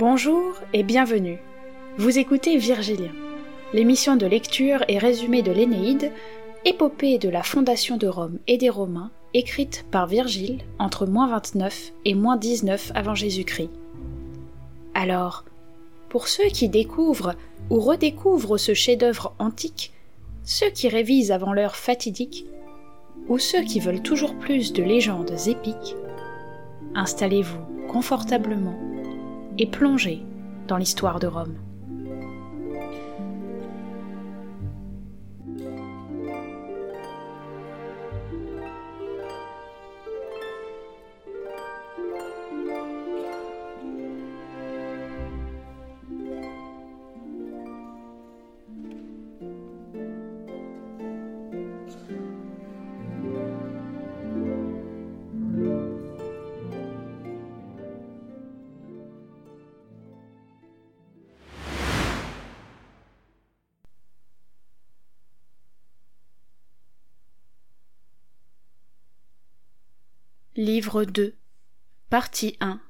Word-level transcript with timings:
Bonjour 0.00 0.54
et 0.72 0.82
bienvenue. 0.82 1.36
Vous 1.98 2.18
écoutez 2.18 2.56
Virgilien, 2.56 3.12
l'émission 3.74 4.16
de 4.16 4.24
lecture 4.24 4.82
et 4.88 4.96
résumé 4.96 5.42
de 5.42 5.52
l'Énéide, 5.52 6.10
épopée 6.64 7.18
de 7.18 7.28
la 7.28 7.42
fondation 7.42 7.98
de 7.98 8.06
Rome 8.06 8.38
et 8.46 8.56
des 8.56 8.70
Romains, 8.70 9.10
écrite 9.34 9.84
par 9.90 10.06
Virgile 10.06 10.62
entre 10.78 11.04
moins 11.04 11.28
29 11.28 11.92
et 12.06 12.14
moins 12.14 12.38
19 12.38 12.92
avant 12.94 13.14
Jésus-Christ. 13.14 13.68
Alors, 14.94 15.44
pour 16.08 16.28
ceux 16.28 16.48
qui 16.48 16.70
découvrent 16.70 17.34
ou 17.68 17.78
redécouvrent 17.78 18.56
ce 18.56 18.72
chef-d'œuvre 18.72 19.34
antique, 19.38 19.92
ceux 20.44 20.70
qui 20.70 20.88
révisent 20.88 21.30
avant 21.30 21.52
l'heure 21.52 21.76
fatidique, 21.76 22.46
ou 23.28 23.38
ceux 23.38 23.64
qui 23.64 23.80
veulent 23.80 24.02
toujours 24.02 24.34
plus 24.36 24.72
de 24.72 24.82
légendes 24.82 25.36
épiques, 25.46 25.94
installez-vous 26.94 27.60
confortablement 27.86 28.89
et 29.60 29.66
plongez 29.66 30.22
dans 30.68 30.78
l'histoire 30.78 31.20
de 31.20 31.26
Rome. 31.26 31.69
Livre 70.62 71.06
2 71.06 71.34
Partie 72.10 72.58
1 72.60 72.82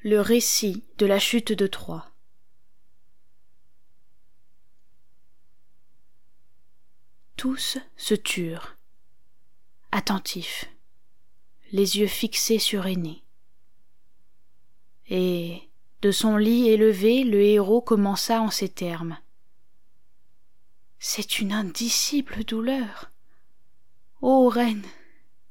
Le 0.00 0.20
récit 0.20 0.84
de 0.98 1.06
la 1.06 1.18
chute 1.18 1.50
de 1.50 1.66
Troie 1.66 2.12
Tous 7.36 7.78
se 7.96 8.14
turent, 8.14 8.76
attentifs, 9.92 10.66
les 11.72 11.96
yeux 11.96 12.06
fixés 12.06 12.58
sur 12.58 12.84
Aîné. 12.84 13.22
Et, 15.08 15.62
de 16.02 16.10
son 16.10 16.36
lit 16.36 16.68
élevé, 16.68 17.24
le 17.24 17.40
héros 17.40 17.80
commença 17.80 18.42
en 18.42 18.50
ces 18.50 18.68
termes. 18.68 19.16
C'est 20.98 21.38
une 21.38 21.54
indicible 21.54 22.44
douleur. 22.44 23.10
Ô 24.20 24.50
reine, 24.50 24.84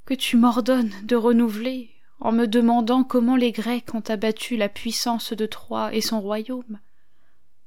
que 0.07 0.13
tu 0.13 0.37
m'ordonnes 0.37 0.93
de 1.03 1.17
renouveler 1.17 1.91
en 2.21 2.31
me 2.31 2.47
demandant 2.47 3.03
comment 3.03 3.35
les 3.35 3.51
Grecs 3.51 3.93
ont 3.93 4.03
abattu 4.07 4.55
la 4.55 4.69
puissance 4.69 5.33
de 5.33 5.45
Troie 5.45 5.93
et 5.93 5.99
son 5.99 6.21
royaume, 6.21 6.79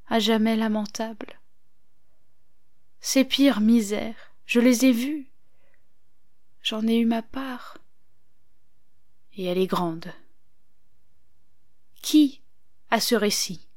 à 0.08 0.19
jamais 0.20 0.56
lamentable. 0.56 1.38
Ces 2.98 3.24
pires 3.24 3.60
misères, 3.60 4.32
je 4.47 4.58
les 4.58 4.86
ai 4.86 4.92
vues. 4.92 5.28
J'en 6.62 6.86
ai 6.86 6.97
eu 6.97 7.05
ma 7.05 7.20
part. 7.20 7.77
Et 9.36 9.44
elle 9.44 9.58
est 9.58 9.66
grande. 9.66 10.10
Qui 12.00 12.41
a 12.91 13.00
ce 13.00 13.14
récit? 13.14 13.69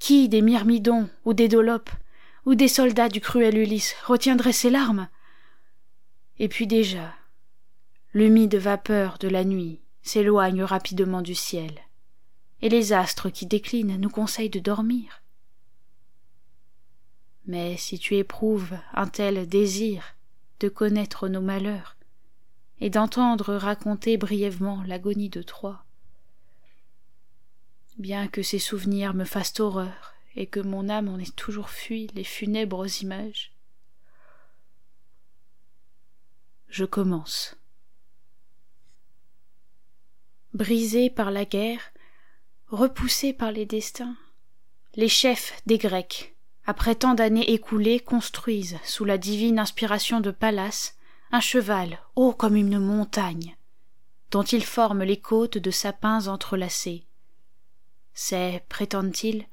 Qui 0.00 0.28
des 0.28 0.42
Myrmidons 0.42 1.08
ou 1.24 1.34
des 1.34 1.46
Dolopes 1.46 1.90
ou 2.46 2.56
des 2.56 2.68
soldats 2.68 3.08
du 3.08 3.20
cruel 3.20 3.56
Ulysse 3.56 3.94
retiendrait 4.04 4.52
ses 4.52 4.70
larmes? 4.70 5.08
Et 6.40 6.48
puis 6.48 6.66
déjà, 6.66 7.14
l'humide 8.14 8.56
vapeur 8.56 9.18
de 9.18 9.28
la 9.28 9.44
nuit 9.44 9.80
s'éloigne 10.02 10.62
rapidement 10.62 11.22
du 11.22 11.34
ciel, 11.34 11.80
et 12.60 12.68
les 12.68 12.92
astres 12.92 13.30
qui 13.30 13.46
déclinent 13.46 13.96
nous 13.96 14.10
conseillent 14.10 14.50
de 14.50 14.60
dormir. 14.60 15.22
Mais 17.46 17.76
si 17.76 17.98
tu 17.98 18.16
éprouves 18.16 18.76
un 18.92 19.06
tel 19.06 19.48
désir 19.48 20.16
de 20.60 20.68
connaître 20.68 21.28
nos 21.28 21.40
malheurs, 21.40 21.96
et 22.80 22.90
d'entendre 22.90 23.54
raconter 23.54 24.16
brièvement 24.16 24.82
l'agonie 24.82 25.28
de 25.28 25.40
Troie, 25.40 25.84
bien 27.96 28.26
que 28.26 28.42
ces 28.42 28.58
souvenirs 28.58 29.14
me 29.14 29.24
fassent 29.24 29.60
horreur 29.60 30.14
et 30.34 30.46
que 30.46 30.60
mon 30.60 30.88
âme 30.88 31.08
en 31.08 31.18
ait 31.18 31.36
toujours 31.36 31.70
fui 31.70 32.08
les 32.14 32.24
funèbres 32.24 32.86
images, 33.02 33.52
je 36.68 36.84
commence 36.84 37.56
brisés 40.54 41.10
par 41.10 41.30
la 41.30 41.44
guerre, 41.44 41.92
repoussés 42.68 43.32
par 43.32 43.52
les 43.52 43.66
destins, 43.66 44.16
les 44.94 45.08
chefs 45.08 45.60
des 45.66 45.78
Grecs, 45.78 46.34
après 46.64 46.94
tant 46.94 47.14
d'années 47.14 47.52
écoulées, 47.52 48.00
construisent, 48.00 48.78
sous 48.84 49.04
la 49.04 49.18
divine 49.18 49.58
inspiration 49.58 50.20
de 50.20 50.30
Pallas, 50.30 50.94
un 51.30 51.40
cheval 51.40 51.98
haut 52.14 52.32
comme 52.32 52.56
une 52.56 52.78
montagne, 52.78 53.56
dont 54.30 54.42
ils 54.42 54.64
forment 54.64 55.04
les 55.04 55.20
côtes 55.20 55.58
de 55.58 55.70
sapins 55.70 56.26
entrelacés. 56.28 57.06
C'est, 58.14 58.64
prétendent-ils, 58.68 59.46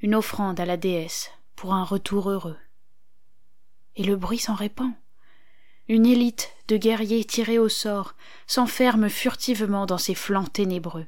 une 0.00 0.14
offrande 0.14 0.60
à 0.60 0.66
la 0.66 0.76
déesse 0.76 1.30
pour 1.56 1.74
un 1.74 1.82
retour 1.82 2.30
heureux. 2.30 2.58
Et 3.96 4.04
le 4.04 4.16
bruit 4.16 4.38
s'en 4.38 4.54
répand 4.54 4.92
une 5.88 6.06
élite 6.06 6.54
de 6.68 6.76
guerriers 6.76 7.24
tirés 7.24 7.58
au 7.58 7.68
sort 7.68 8.14
s'enferme 8.46 9.08
furtivement 9.08 9.86
dans 9.86 9.98
ses 9.98 10.14
flancs 10.14 10.46
ténébreux. 10.46 11.06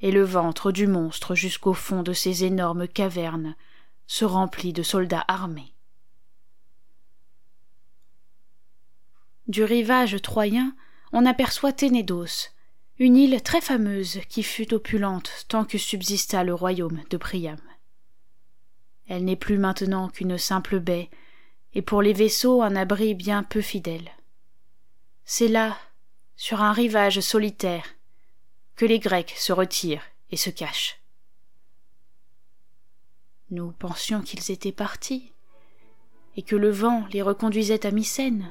Et 0.00 0.10
le 0.10 0.22
ventre 0.22 0.72
du 0.72 0.86
monstre 0.86 1.34
jusqu'au 1.34 1.72
fond 1.72 2.02
de 2.02 2.12
ces 2.12 2.44
énormes 2.44 2.88
cavernes 2.88 3.54
se 4.06 4.24
remplit 4.24 4.72
de 4.72 4.82
soldats 4.82 5.24
armés. 5.28 5.72
Du 9.46 9.62
rivage 9.62 10.20
troyen 10.20 10.74
on 11.12 11.24
aperçoit 11.24 11.72
ténédos 11.72 12.50
une 12.98 13.16
île 13.16 13.42
très 13.42 13.60
fameuse 13.60 14.20
qui 14.28 14.42
fut 14.42 14.72
opulente 14.72 15.46
tant 15.48 15.64
que 15.64 15.78
subsista 15.78 16.44
le 16.44 16.54
royaume 16.54 17.02
de 17.10 17.16
priam. 17.16 17.60
Elle 19.06 19.24
n'est 19.24 19.36
plus 19.36 19.58
maintenant 19.58 20.08
qu'une 20.08 20.38
simple 20.38 20.80
baie 20.80 21.10
et 21.76 21.82
pour 21.82 22.00
les 22.00 22.14
vaisseaux 22.14 22.62
un 22.62 22.74
abri 22.74 23.14
bien 23.14 23.42
peu 23.42 23.60
fidèle. 23.60 24.10
C'est 25.26 25.46
là, 25.46 25.76
sur 26.34 26.62
un 26.62 26.72
rivage 26.72 27.20
solitaire, 27.20 27.84
que 28.76 28.86
les 28.86 28.98
Grecs 28.98 29.34
se 29.36 29.52
retirent 29.52 30.02
et 30.30 30.38
se 30.38 30.48
cachent. 30.48 30.98
Nous 33.50 33.72
pensions 33.72 34.22
qu'ils 34.22 34.50
étaient 34.50 34.72
partis, 34.72 35.30
et 36.38 36.42
que 36.42 36.56
le 36.56 36.70
vent 36.70 37.04
les 37.12 37.20
reconduisait 37.20 37.84
à 37.84 37.90
Mycène. 37.90 38.50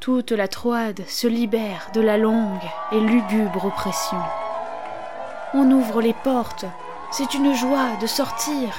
Toute 0.00 0.32
la 0.32 0.48
Troade 0.48 1.06
se 1.06 1.28
libère 1.28 1.92
de 1.94 2.00
la 2.00 2.18
longue 2.18 2.68
et 2.90 2.98
lugubre 2.98 3.66
oppression. 3.66 4.20
On 5.54 5.70
ouvre 5.70 6.02
les 6.02 6.14
portes, 6.14 6.64
c'est 7.12 7.34
une 7.34 7.54
joie 7.54 7.94
de 7.98 8.08
sortir, 8.08 8.74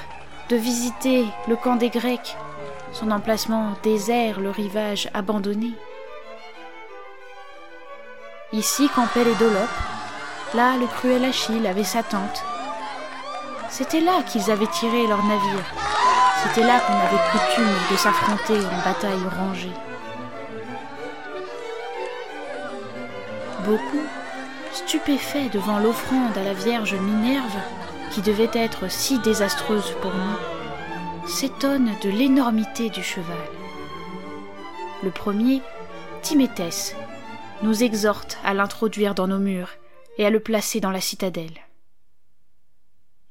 de 0.50 0.58
visiter 0.58 1.26
le 1.48 1.56
camp 1.56 1.78
des 1.78 1.90
Grecs, 1.90 2.36
son 2.94 3.09
emplacement 3.09 3.74
désert, 3.81 4.40
le 4.40 4.52
rivage 4.52 5.09
abandonné. 5.14 5.72
Ici 8.54 8.88
campaient 8.96 9.24
les 9.24 9.36
Dolopes, 9.36 9.80
là 10.54 10.78
le 10.78 10.86
cruel 10.86 11.25
Achille 11.25 11.66
avait 11.66 11.84
sa 11.84 12.04
tente. 12.04 12.44
C'était 13.69 14.00
là 14.00 14.22
qu'ils 14.22 14.51
avaient 14.51 14.68
tiré 14.68 15.07
leurs 15.07 15.24
navires, 15.24 15.74
c'était 16.44 16.66
là 16.66 16.80
qu'on 16.80 16.94
avait 16.94 17.31
coutume 17.31 17.74
de 17.92 17.95
s'affronter 17.98 18.60
en 18.60 18.86
bataille 18.88 19.28
rangée. 19.40 19.74
Beaucoup, 23.66 24.06
stupéfaits 24.72 25.51
devant 25.51 25.80
l'offrande 25.80 26.38
à 26.38 26.44
la 26.44 26.54
Vierge 26.54 26.94
Minerve, 26.94 27.57
qui 28.12 28.22
devait 28.22 28.51
être 28.54 28.92
si 28.92 29.18
désastreuse 29.18 29.95
pour 30.01 30.12
nous, 30.13 30.53
s'étonne 31.28 31.92
de 32.02 32.10
l'énormité 32.10 32.90
du 32.90 33.02
cheval. 33.02 33.38
Le 35.04 35.12
premier, 35.12 35.62
Timéthès, 36.22 36.96
nous 37.62 37.84
exhorte 37.84 38.38
à 38.44 38.54
l'introduire 38.54 39.16
dans 39.16 39.28
nos 39.28 39.40
murs 39.40 39.72
et 40.18 40.25
à 40.25 40.30
le 40.30 40.40
placer 40.40 40.80
dans 40.80 40.92
la 40.92 41.02
citadelle. 41.02 41.60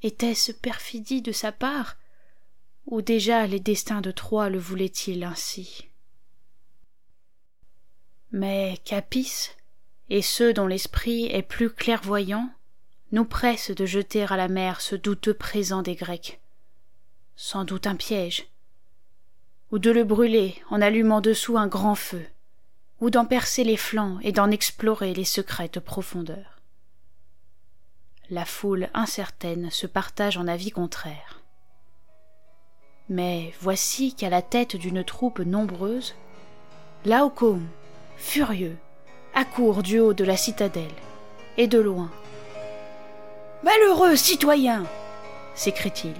Était-ce 0.02 0.52
perfidie 0.52 1.22
de 1.22 1.32
sa 1.32 1.52
part, 1.52 1.96
ou 2.86 3.02
déjà 3.02 3.46
les 3.46 3.60
destins 3.60 4.00
de 4.00 4.10
Troie 4.10 4.48
le 4.48 4.58
voulaient-ils 4.58 5.22
ainsi? 5.22 5.88
Mais 8.32 8.78
Capis, 8.84 9.50
et 10.08 10.22
ceux 10.22 10.52
dont 10.52 10.66
l'esprit 10.66 11.26
est 11.26 11.42
plus 11.42 11.70
clairvoyant, 11.70 12.50
nous 13.12 13.24
presse 13.24 13.70
de 13.70 13.86
jeter 13.86 14.24
à 14.24 14.36
la 14.36 14.48
mer 14.48 14.80
ce 14.80 14.96
douteux 14.96 15.34
présent 15.34 15.82
des 15.82 15.94
Grecs. 15.94 16.41
Sans 17.36 17.64
doute 17.64 17.86
un 17.86 17.96
piège. 17.96 18.46
Ou 19.70 19.78
de 19.78 19.90
le 19.90 20.04
brûler 20.04 20.56
en 20.70 20.80
allumant 20.80 21.20
dessous 21.20 21.56
un 21.56 21.66
grand 21.66 21.94
feu, 21.94 22.24
ou 23.00 23.10
d'en 23.10 23.24
percer 23.24 23.64
les 23.64 23.76
flancs 23.76 24.18
et 24.22 24.32
d'en 24.32 24.50
explorer 24.50 25.14
les 25.14 25.24
secrètes 25.24 25.80
profondeurs. 25.80 26.60
La 28.30 28.44
foule 28.44 28.88
incertaine 28.94 29.70
se 29.70 29.86
partage 29.86 30.36
en 30.36 30.46
avis 30.46 30.70
contraires. 30.70 31.40
Mais 33.08 33.52
voici 33.60 34.14
qu'à 34.14 34.30
la 34.30 34.40
tête 34.40 34.76
d'une 34.76 35.04
troupe 35.04 35.40
nombreuse, 35.40 36.14
Laocoon, 37.04 37.62
furieux, 38.16 38.76
accourt 39.34 39.82
du 39.82 39.98
haut 39.98 40.14
de 40.14 40.24
la 40.24 40.36
citadelle, 40.36 40.94
et 41.56 41.66
de 41.66 41.78
loin. 41.78 42.10
Malheureux 43.62 44.16
citoyen 44.16 44.84
s'écrie-t-il. 45.54 46.14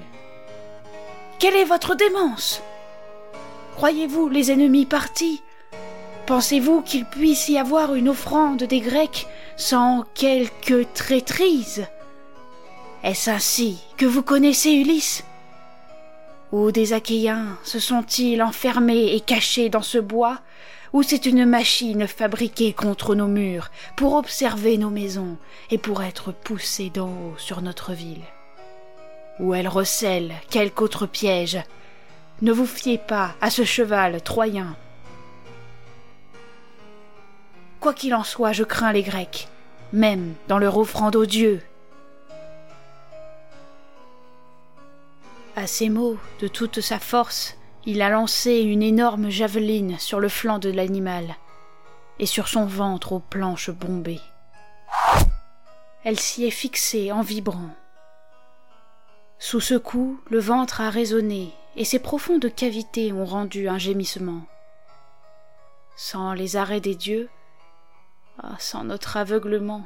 Quelle 1.43 1.57
est 1.57 1.65
votre 1.65 1.97
démence? 1.97 2.63
Croyez-vous 3.75 4.29
les 4.29 4.53
ennemis 4.53 4.87
partis? 4.87 5.43
Pensez-vous 6.25 6.83
qu'il 6.83 7.05
puisse 7.05 7.49
y 7.49 7.59
avoir 7.59 7.97
une 7.97 8.11
offrande 8.11 8.63
des 8.63 8.79
Grecs 8.79 9.27
sans 9.57 10.05
quelque 10.15 10.85
traîtrise? 10.95 11.85
Est-ce 13.03 13.29
ainsi 13.29 13.81
que 13.97 14.07
vous 14.07 14.23
connaissez 14.23 14.71
Ulysse? 14.71 15.25
Ou 16.53 16.71
des 16.71 16.93
Achéens 16.93 17.59
se 17.65 17.81
sont-ils 17.81 18.41
enfermés 18.41 19.13
et 19.13 19.21
cachés 19.21 19.69
dans 19.69 19.83
ce 19.83 19.99
bois? 19.99 20.39
Ou 20.93 21.03
c'est 21.03 21.27
une 21.27 21.45
machine 21.45 22.07
fabriquée 22.07 22.73
contre 22.73 23.17
nos 23.17 23.27
murs 23.27 23.73
pour 23.97 24.15
observer 24.15 24.79
nos 24.79 24.91
maisons 24.91 25.37
et 25.73 25.79
pour 25.79 26.05
être 26.05 26.31
poussée 26.31 26.91
d'en 26.91 27.09
haut 27.09 27.35
sur 27.37 27.63
notre 27.63 27.95
ville? 27.95 28.23
Ou 29.41 29.55
elle 29.55 29.69
recèle 29.69 30.33
quelque 30.51 30.83
autre 30.83 31.07
piège. 31.07 31.63
Ne 32.43 32.53
vous 32.53 32.67
fiez 32.67 32.99
pas 32.99 33.35
à 33.41 33.51
ce 33.51 33.65
cheval 33.65 34.21
troyen. 34.23 34.77
Quoi 37.81 37.95
qu'il 37.95 38.15
en 38.15 38.25
soit, 38.25 38.53
je 38.53 38.63
crains 38.63 38.93
les 38.93 39.03
Grecs, 39.03 39.49
même 39.93 40.35
dans 40.49 40.59
leur 40.59 40.77
offrande 40.79 41.17
aux 41.17 41.27
dieux. 41.27 41.61
À 45.57 45.67
ces 45.67 45.89
mots, 45.89 46.17
de 46.41 46.49
toute 46.49 46.81
sa 46.81 46.99
force, 46.99 47.57
il 47.85 48.01
a 48.01 48.09
lancé 48.09 48.61
une 48.61 48.83
énorme 48.83 49.29
javeline 49.29 49.99
sur 49.99 50.21
le 50.21 50.29
flanc 50.29 50.59
de 50.59 50.71
l'animal 50.71 51.37
et 52.19 52.27
sur 52.27 52.49
son 52.49 52.65
ventre 52.65 53.13
aux 53.13 53.19
planches 53.19 53.71
bombées. 53.71 54.21
Elle 56.05 56.19
s'y 56.19 56.45
est 56.45 56.51
fixée 56.51 57.13
en 57.13 57.23
vibrant. 57.23 57.71
Sous 59.45 59.59
ce 59.59 59.75
coup, 59.75 60.21
le 60.31 60.39
ventre 60.39 60.81
a 60.81 60.89
résonné 60.89 61.53
et 61.75 61.85
ses 61.85 61.99
profondes 61.99 62.55
cavités 62.55 63.13
ont 63.13 63.25
rendu 63.25 63.69
un 63.69 63.77
gémissement. 63.77 64.43
Sans 65.97 66.33
les 66.33 66.55
arrêts 66.55 66.81
des 66.81 66.95
dieux, 66.95 67.29
ah, 68.41 68.55
sans 68.61 68.85
notre 68.85 69.17
aveuglement, 69.17 69.85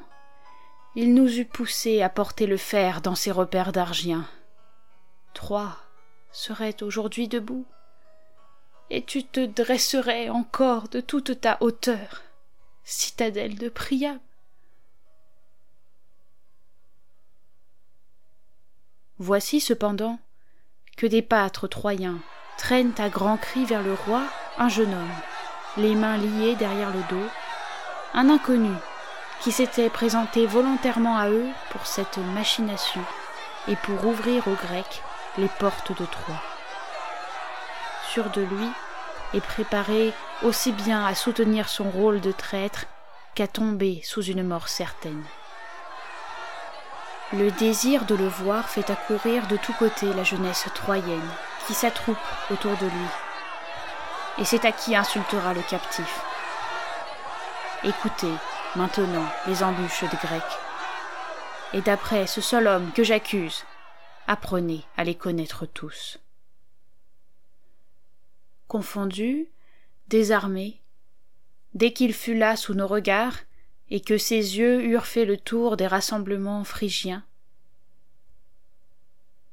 il 0.95 1.15
nous 1.15 1.39
eût 1.39 1.47
poussés 1.47 2.03
à 2.03 2.11
porter 2.11 2.47
le 2.47 2.59
fer 2.59 3.01
dans 3.01 3.15
ses 3.15 3.31
repères 3.31 3.73
d'argien. 3.73 4.29
Trois 5.33 5.79
seraient 6.33 6.83
aujourd'hui 6.83 7.27
debout 7.27 7.65
et 8.91 9.03
tu 9.03 9.25
te 9.25 9.41
dresserais 9.41 10.29
encore 10.29 10.91
de 10.91 11.01
toute 11.01 11.41
ta 11.41 11.57
hauteur, 11.61 12.25
citadelle 12.85 13.57
de 13.57 13.71
Priam. 13.71 14.21
Voici 19.19 19.61
cependant 19.61 20.19
que 20.97 21.07
des 21.07 21.23
pâtres 21.23 21.69
troyens 21.69 22.19
traînent 22.59 22.95
à 22.99 23.09
grands 23.09 23.37
cris 23.37 23.65
vers 23.65 23.83
le 23.83 23.95
roi 23.95 24.23
un 24.59 24.69
jeune 24.69 24.95
homme, 24.95 25.15
les 25.77 25.95
mains 25.95 26.17
liées 26.17 26.55
derrière 26.57 26.91
le 26.91 27.03
dos, 27.11 27.29
un 28.15 28.31
inconnu 28.31 28.73
qui 29.41 29.53
s'était 29.53 29.91
présenté 29.91 30.47
volontairement 30.47 31.19
à 31.19 31.29
eux 31.29 31.49
pour 31.71 31.87
cette 31.87 32.19
machination 32.19 33.03
et 33.69 33.77
pour 33.77 34.07
ouvrir 34.07 34.49
aux 34.49 34.67
Grecs 34.67 35.03
les 35.39 35.49
portes 35.59 35.93
de 35.99 36.07
Troie 36.07 36.43
de 38.25 38.43
lui 38.43 38.69
et 39.35 39.41
préparé 39.41 40.13
aussi 40.43 40.73
bien 40.73 41.05
à 41.05 41.15
soutenir 41.15 41.69
son 41.69 41.91
rôle 41.91 42.21
de 42.21 42.33
traître 42.33 42.87
qu'à 43.35 43.47
tomber 43.47 44.01
sous 44.05 44.23
une 44.23 44.43
mort 44.43 44.69
certaine. 44.69 45.23
Le 47.33 47.51
désir 47.51 48.05
de 48.05 48.15
le 48.15 48.29
voir 48.29 48.69
fait 48.69 48.89
accourir 48.91 49.47
de 49.49 49.57
tous 49.57 49.73
côtés 49.75 50.13
la 50.15 50.23
jeunesse 50.23 50.69
troyenne, 50.75 51.29
qui 51.67 51.75
s'attroupe 51.75 52.17
autour 52.51 52.77
de 52.77 52.87
lui. 52.87 53.09
Et 54.39 54.45
c'est 54.45 54.65
à 54.65 54.73
qui 54.73 54.95
insultera 54.95 55.55
le 55.55 55.63
captif. 55.63 56.21
Écoutez 57.85 58.33
maintenant 58.77 59.27
les 59.47 59.63
embûches 59.63 60.05
des 60.05 60.17
Grecs. 60.17 60.43
Et 61.73 61.81
d'après 61.81 62.27
ce 62.27 62.41
seul 62.41 62.67
homme 62.67 62.93
que 62.93 63.03
j'accuse, 63.03 63.65
apprenez 64.27 64.85
à 64.97 65.05
les 65.05 65.15
connaître 65.15 65.67
tous 65.67 66.19
confondu, 68.69 69.49
désarmé, 70.09 70.81
dès 71.75 71.93
qu'il 71.93 72.15
fut 72.15 72.35
là 72.35 72.57
sous 72.57 72.75
nos 72.75 72.87
regards, 72.87 73.39
et 73.91 74.01
que 74.01 74.19
ses 74.19 74.59
yeux 74.59 74.83
eurent 74.85 75.07
fait 75.07 75.25
le 75.25 75.37
tour 75.37 75.77
des 75.77 75.87
rassemblements 75.87 76.65
phrygiens. 76.65 77.25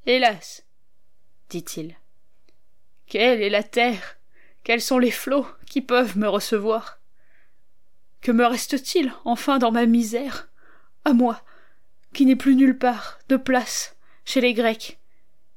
Hélas, 0.06 0.66
dit-il, 1.50 1.96
quelle 3.08 3.42
est 3.42 3.50
la 3.50 3.64
terre, 3.64 4.18
quels 4.64 4.82
sont 4.82 4.98
les 4.98 5.12
flots 5.12 5.48
qui 5.66 5.82
peuvent 5.82 6.18
me 6.18 6.28
recevoir? 6.28 7.00
Que 8.22 8.32
me 8.32 8.46
reste-t-il 8.46 9.14
enfin 9.26 9.60
dans 9.60 9.72
ma 9.72 9.86
misère, 9.86 10.50
à 11.06 11.14
moi, 11.14 11.42
qui 12.14 12.26
n'ai 12.26 12.36
plus 12.36 12.56
nulle 12.56 12.78
part 12.78 13.20
de 13.30 13.38
place 13.38 13.96
chez 14.26 14.42
les 14.42 14.54
Grecs, 14.54 15.00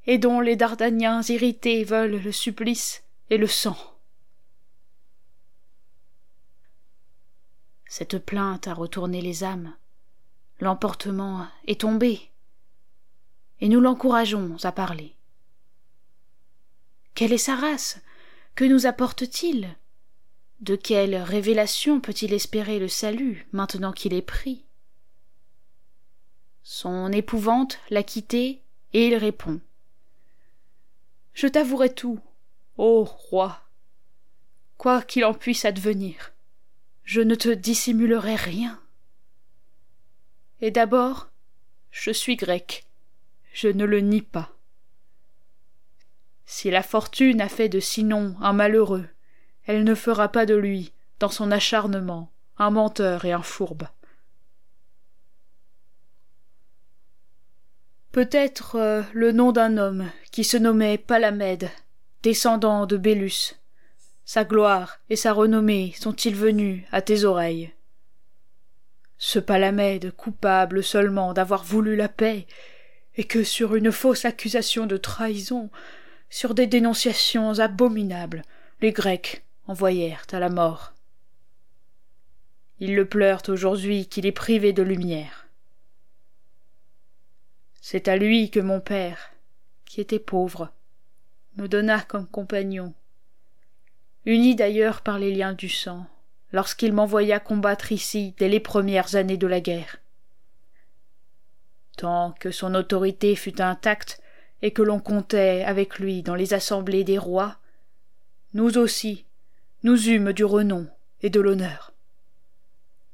et 0.07 0.19
dont 0.19 0.41
les 0.41 0.57
Dardaniens 0.57 1.23
irrités 1.23 1.85
veulent 1.85 2.23
le 2.23 2.33
supplice 2.33 3.03
et 3.31 3.39
le 3.39 3.47
sang. 3.47 3.77
Cette 7.87 8.19
plainte 8.19 8.69
a 8.69 8.75
retourné 8.75 9.21
les 9.23 9.45
âmes. 9.45 9.75
L'emportement 10.61 11.47
est 11.67 11.83
tombé, 11.83 12.31
et 13.61 13.69
nous 13.69 13.81
l'encourageons 13.81 14.57
à 14.65 14.73
parler. 14.73 15.15
Quelle 17.15 17.33
est 17.33 17.39
sa 17.39 17.57
race? 17.57 18.01
Que 18.55 18.65
nous 18.65 18.87
apporte-t-il? 18.87 19.77
De 20.61 20.77
quelle 20.77 21.17
révélation 21.17 22.01
peut-il 22.01 22.33
espérer 22.33 22.79
le 22.79 22.89
salut 22.89 23.47
maintenant 23.53 23.93
qu'il 23.93 24.15
est 24.15 24.23
pris? 24.23 24.65
Son 26.63 27.13
épouvante 27.13 27.79
l'a 27.91 28.03
quitté, 28.03 28.63
et 28.93 29.09
il 29.09 29.15
répond. 29.15 29.61
Je 31.35 31.47
t'avouerai 31.47 31.95
tout, 31.95 32.19
Ô 32.79 33.05
roi. 33.05 33.61
Quoi 34.77 35.03
qu'il 35.03 35.25
en 35.25 35.33
puisse 35.33 35.65
advenir, 35.65 36.33
je 37.07 37.23
ne 37.23 37.37
te 37.37 37.49
dissimulerai 37.49 38.35
rien. 38.35 38.79
Et 40.61 40.71
d'abord, 40.71 41.31
je 41.91 42.11
suis 42.11 42.37
grec, 42.37 42.85
je 43.53 43.69
ne 43.69 43.85
le 43.85 44.01
nie 44.01 44.23
pas. 44.23 44.51
Si 46.47 46.71
la 46.71 46.83
fortune 46.83 47.41
a 47.41 47.49
fait 47.49 47.69
de 47.69 47.81
Sinon 47.81 48.37
un 48.41 48.53
malheureux, 48.53 49.09
elle 49.65 49.85
ne 49.85 49.95
fera 49.95 50.29
pas 50.29 50.47
de 50.47 50.55
lui, 50.55 50.93
dans 51.21 51.29
son 51.29 51.51
acharnement, 51.53 52.31
un 52.59 52.71
menteur 52.71 53.25
et 53.25 53.33
un 53.33 53.43
fourbe. 53.43 53.89
Peut-être 58.11 58.77
euh, 58.77 59.03
le 59.13 59.31
nom 59.31 59.53
d'un 59.53 59.77
homme 59.77 60.11
qui 60.33 60.43
se 60.43 60.57
nommait 60.57 60.99
Palamède 60.99 61.71
descendant 62.23 62.87
de 62.87 62.97
Bélus. 62.97 63.55
Sa 64.27 64.45
gloire 64.45 64.99
et 65.09 65.15
sa 65.15 65.33
renommée 65.33 65.95
sont-ils 65.97 66.35
venus 66.35 66.83
à 66.91 67.01
tes 67.01 67.23
oreilles? 67.23 67.73
Ce 69.19 69.39
Palamède, 69.39 70.11
coupable 70.11 70.83
seulement 70.83 71.33
d'avoir 71.33 71.63
voulu 71.63 71.95
la 71.95 72.09
paix, 72.09 72.49
et 73.15 73.23
que 73.23 73.45
sur 73.45 73.77
une 73.77 73.93
fausse 73.93 74.25
accusation 74.25 74.87
de 74.87 74.97
trahison, 74.97 75.71
sur 76.29 76.55
des 76.55 76.67
dénonciations 76.67 77.61
abominables, 77.61 78.43
les 78.81 78.91
Grecs 78.91 79.45
envoyèrent 79.69 80.27
à 80.33 80.41
la 80.41 80.49
mort. 80.49 80.93
Ils 82.81 82.97
le 82.97 83.09
pleurent 83.09 83.49
aujourd'hui 83.49 84.09
qu'il 84.09 84.27
est 84.27 84.33
privé 84.33 84.73
de 84.73 84.83
lumière. 84.83 85.47
C'est 87.81 88.09
à 88.09 88.17
lui 88.17 88.51
que 88.51 88.59
mon 88.59 88.81
père, 88.81 89.31
qui 89.85 90.01
était 90.01 90.19
pauvre, 90.19 90.73
me 91.57 91.69
donna 91.69 92.01
comme 92.01 92.27
compagnon, 92.27 92.93
uni 94.27 94.55
d'ailleurs 94.55 95.01
par 95.01 95.19
les 95.19 95.33
liens 95.33 95.55
du 95.55 95.69
sang, 95.69 96.07
lorsqu'il 96.53 96.93
m'envoya 96.93 97.41
combattre 97.41 97.93
ici 97.93 98.35
dès 98.39 98.49
les 98.49 98.61
premières 98.61 99.15
années 99.15 99.37
de 99.37 99.47
la 99.47 99.61
guerre. 99.61 99.99
Tant 101.97 102.33
que 102.33 102.51
son 102.51 102.75
autorité 102.75 103.35
fut 103.37 103.63
intacte 103.63 104.21
et 104.61 104.73
que 104.73 104.83
l'on 104.83 105.01
comptait 105.01 105.65
avec 105.65 105.99
lui 105.99 106.23
dans 106.23 106.35
les 106.35 106.53
assemblées 106.53 107.05
des 107.05 107.19
rois, 107.19 107.57
nous 108.53 108.77
aussi, 108.77 109.25
nous 109.83 110.09
eûmes 110.09 110.33
du 110.33 110.45
renom 110.45 110.89
et 111.23 111.31
de 111.31 111.41
l'honneur. 111.41 111.93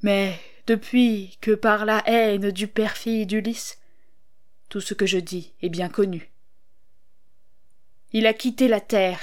Mais 0.02 0.38
depuis 0.66 1.38
que 1.40 1.52
par 1.52 1.84
la 1.84 2.02
haine 2.06 2.50
du 2.50 2.66
perfide 2.68 3.30
Ulysse, 3.32 3.78
tout 4.68 4.80
ce 4.80 4.94
que 4.94 5.06
je 5.06 5.18
dis 5.18 5.52
est 5.62 5.68
bien 5.68 5.88
connu. 5.88 6.30
Il 8.12 8.26
a 8.26 8.32
quitté 8.32 8.68
la 8.68 8.80
terre. 8.80 9.20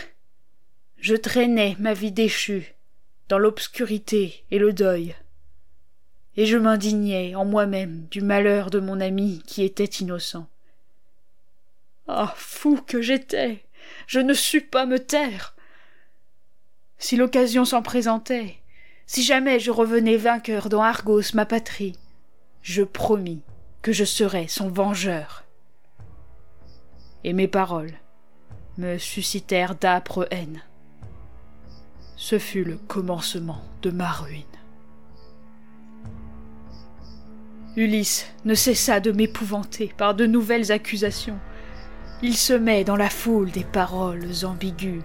Je 0.99 1.15
traînais 1.15 1.77
ma 1.79 1.93
vie 1.93 2.11
déchue 2.11 2.75
dans 3.29 3.37
l'obscurité 3.37 4.43
et 4.51 4.59
le 4.59 4.73
deuil. 4.73 5.15
Et 6.35 6.45
je 6.45 6.57
m'indignais 6.57 7.35
en 7.35 7.45
moi-même 7.45 8.05
du 8.11 8.21
malheur 8.21 8.69
de 8.69 8.79
mon 8.79 8.99
ami 8.99 9.41
qui 9.45 9.63
était 9.63 9.85
innocent. 9.85 10.47
Ah. 12.07 12.33
Fou 12.35 12.81
que 12.85 13.01
j'étais. 13.01 13.63
Je 14.07 14.19
ne 14.19 14.33
sus 14.33 14.61
pas 14.61 14.85
me 14.85 14.99
taire. 14.99 15.55
Si 16.97 17.15
l'occasion 17.15 17.63
s'en 17.63 17.81
présentait, 17.81 18.57
si 19.05 19.23
jamais 19.23 19.59
je 19.59 19.71
revenais 19.71 20.17
vainqueur 20.17 20.67
dans 20.67 20.81
Argos, 20.81 21.33
ma 21.33 21.45
patrie, 21.45 21.97
je 22.61 22.83
promis 22.83 23.41
que 23.81 23.93
je 23.93 24.03
serais 24.03 24.47
son 24.47 24.67
vengeur. 24.67 25.45
Et 27.23 27.31
mes 27.31 27.47
paroles 27.47 27.93
me 28.77 28.97
suscitèrent 28.97 29.75
d'âpres 29.75 30.27
haines. 30.31 30.61
Ce 32.21 32.37
fut 32.37 32.65
le 32.65 32.75
commencement 32.75 33.61
de 33.81 33.91
ma 33.91 34.11
ruine. 34.11 34.43
Ulysse 37.77 38.27
ne 38.43 38.55
cessa 38.55 38.99
de 38.99 39.13
m'épouvanter 39.13 39.93
par 39.97 40.15
de 40.15 40.25
nouvelles 40.25 40.73
accusations. 40.73 41.39
Il 42.21 42.35
semait 42.35 42.83
dans 42.83 42.97
la 42.97 43.09
foule 43.09 43.51
des 43.51 43.63
paroles 43.63 44.27
ambiguës. 44.43 45.01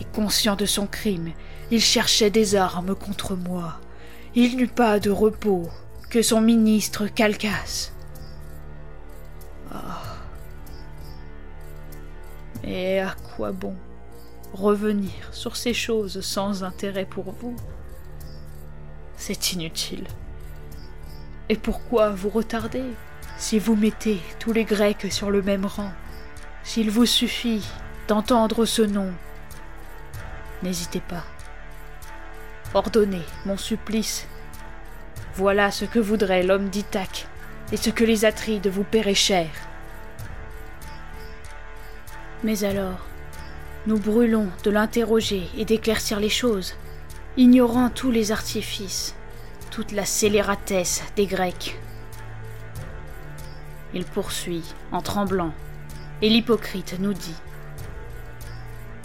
Et 0.00 0.04
conscient 0.04 0.56
de 0.56 0.64
son 0.64 0.86
crime, 0.86 1.32
il 1.70 1.82
cherchait 1.82 2.30
des 2.30 2.56
armes 2.56 2.94
contre 2.94 3.36
moi. 3.36 3.78
Il 4.34 4.56
n'eut 4.56 4.66
pas 4.66 5.00
de 5.00 5.10
repos 5.10 5.68
que 6.08 6.22
son 6.22 6.40
ministre 6.40 7.06
Calcas. 7.06 7.92
Ah. 9.70 10.16
Et 12.64 12.98
à 13.00 13.14
quoi 13.36 13.52
bon 13.52 13.76
revenir 14.52 15.12
sur 15.32 15.56
ces 15.56 15.74
choses 15.74 16.20
sans 16.20 16.64
intérêt 16.64 17.04
pour 17.04 17.32
vous 17.32 17.56
C'est 19.16 19.52
inutile. 19.52 20.06
Et 21.48 21.56
pourquoi 21.56 22.10
vous 22.10 22.28
retarder 22.28 22.84
si 23.38 23.58
vous 23.58 23.76
mettez 23.76 24.20
tous 24.38 24.52
les 24.52 24.64
Grecs 24.64 25.12
sur 25.12 25.30
le 25.30 25.42
même 25.42 25.66
rang? 25.66 25.90
S'il 26.62 26.90
vous 26.90 27.06
suffit 27.06 27.66
d'entendre 28.08 28.66
ce 28.66 28.82
nom, 28.82 29.12
n'hésitez 30.62 31.00
pas. 31.00 31.24
Ordonnez 32.74 33.22
mon 33.46 33.56
supplice. 33.56 34.26
Voilà 35.34 35.70
ce 35.70 35.84
que 35.86 35.98
voudrait 35.98 36.42
l'homme 36.42 36.68
d'Ithaque 36.68 37.26
et 37.72 37.76
ce 37.76 37.90
que 37.90 38.04
les 38.04 38.24
Atrides 38.24 38.66
vous 38.66 38.84
paieraient 38.84 39.14
cher. 39.14 39.48
Mais 42.44 42.64
alors, 42.64 43.07
nous 43.86 43.98
brûlons 43.98 44.48
de 44.64 44.70
l'interroger 44.70 45.48
et 45.56 45.64
d'éclaircir 45.64 46.20
les 46.20 46.28
choses, 46.28 46.74
ignorant 47.36 47.90
tous 47.90 48.10
les 48.10 48.32
artifices, 48.32 49.14
toute 49.70 49.92
la 49.92 50.04
scélératesse 50.04 51.02
des 51.16 51.26
Grecs. 51.26 51.78
Il 53.94 54.04
poursuit 54.04 54.64
en 54.92 55.00
tremblant, 55.00 55.52
et 56.20 56.28
l'hypocrite 56.28 56.96
nous 56.98 57.14
dit 57.14 57.36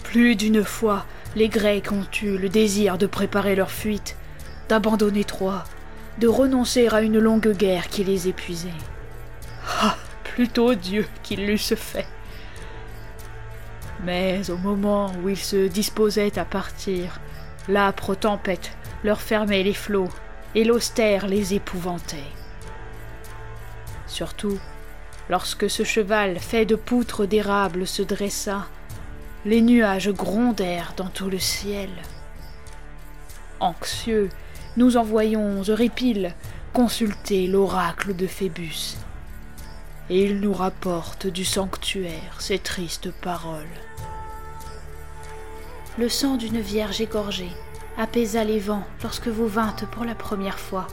Plus 0.02 0.36
d'une 0.36 0.64
fois, 0.64 1.06
les 1.36 1.48
Grecs 1.48 1.90
ont 1.92 2.06
eu 2.22 2.36
le 2.36 2.48
désir 2.48 2.98
de 2.98 3.06
préparer 3.06 3.54
leur 3.54 3.70
fuite, 3.70 4.16
d'abandonner 4.68 5.24
Troie, 5.24 5.64
de 6.18 6.28
renoncer 6.28 6.88
à 6.88 7.02
une 7.02 7.18
longue 7.18 7.52
guerre 7.52 7.88
qui 7.88 8.04
les 8.04 8.28
épuisait. 8.28 8.68
Ah, 9.80 9.96
plutôt 10.22 10.74
Dieu 10.74 11.06
qu'ils 11.22 11.46
l'eussent 11.46 11.74
fait. 11.74 12.06
Mais 14.04 14.50
au 14.50 14.56
moment 14.56 15.12
où 15.22 15.28
ils 15.28 15.36
se 15.36 15.66
disposaient 15.68 16.38
à 16.38 16.44
partir, 16.44 17.20
l'âpre 17.68 18.14
tempête 18.14 18.76
leur 19.02 19.20
fermait 19.20 19.62
les 19.62 19.74
flots 19.74 20.10
et 20.54 20.64
l'austère 20.64 21.26
les 21.26 21.54
épouvantait. 21.54 22.30
Surtout, 24.06 24.58
lorsque 25.28 25.68
ce 25.70 25.82
cheval 25.84 26.38
fait 26.38 26.66
de 26.66 26.76
poutres 26.76 27.26
d'érable 27.26 27.86
se 27.86 28.02
dressa, 28.02 28.66
les 29.44 29.60
nuages 29.60 30.10
grondèrent 30.10 30.94
dans 30.96 31.08
tout 31.08 31.28
le 31.28 31.38
ciel. 31.38 31.90
Anxieux, 33.60 34.28
nous 34.76 34.96
envoyons 34.96 35.62
Euripile 35.62 36.34
consulter 36.72 37.46
l'oracle 37.46 38.16
de 38.16 38.26
Phébus, 38.26 38.96
et 40.10 40.24
il 40.24 40.40
nous 40.40 40.52
rapporte 40.52 41.26
du 41.26 41.44
sanctuaire 41.44 42.40
ces 42.40 42.58
tristes 42.58 43.10
paroles. 43.10 43.62
Le 45.98 46.08
sang 46.08 46.36
d'une 46.36 46.60
vierge 46.60 47.00
égorgée 47.00 47.52
apaisa 47.96 48.44
les 48.44 48.58
vents 48.58 48.84
lorsque 49.02 49.28
vous 49.28 49.46
vîntes 49.46 49.86
pour 49.90 50.04
la 50.04 50.14
première 50.14 50.58
fois, 50.58 50.86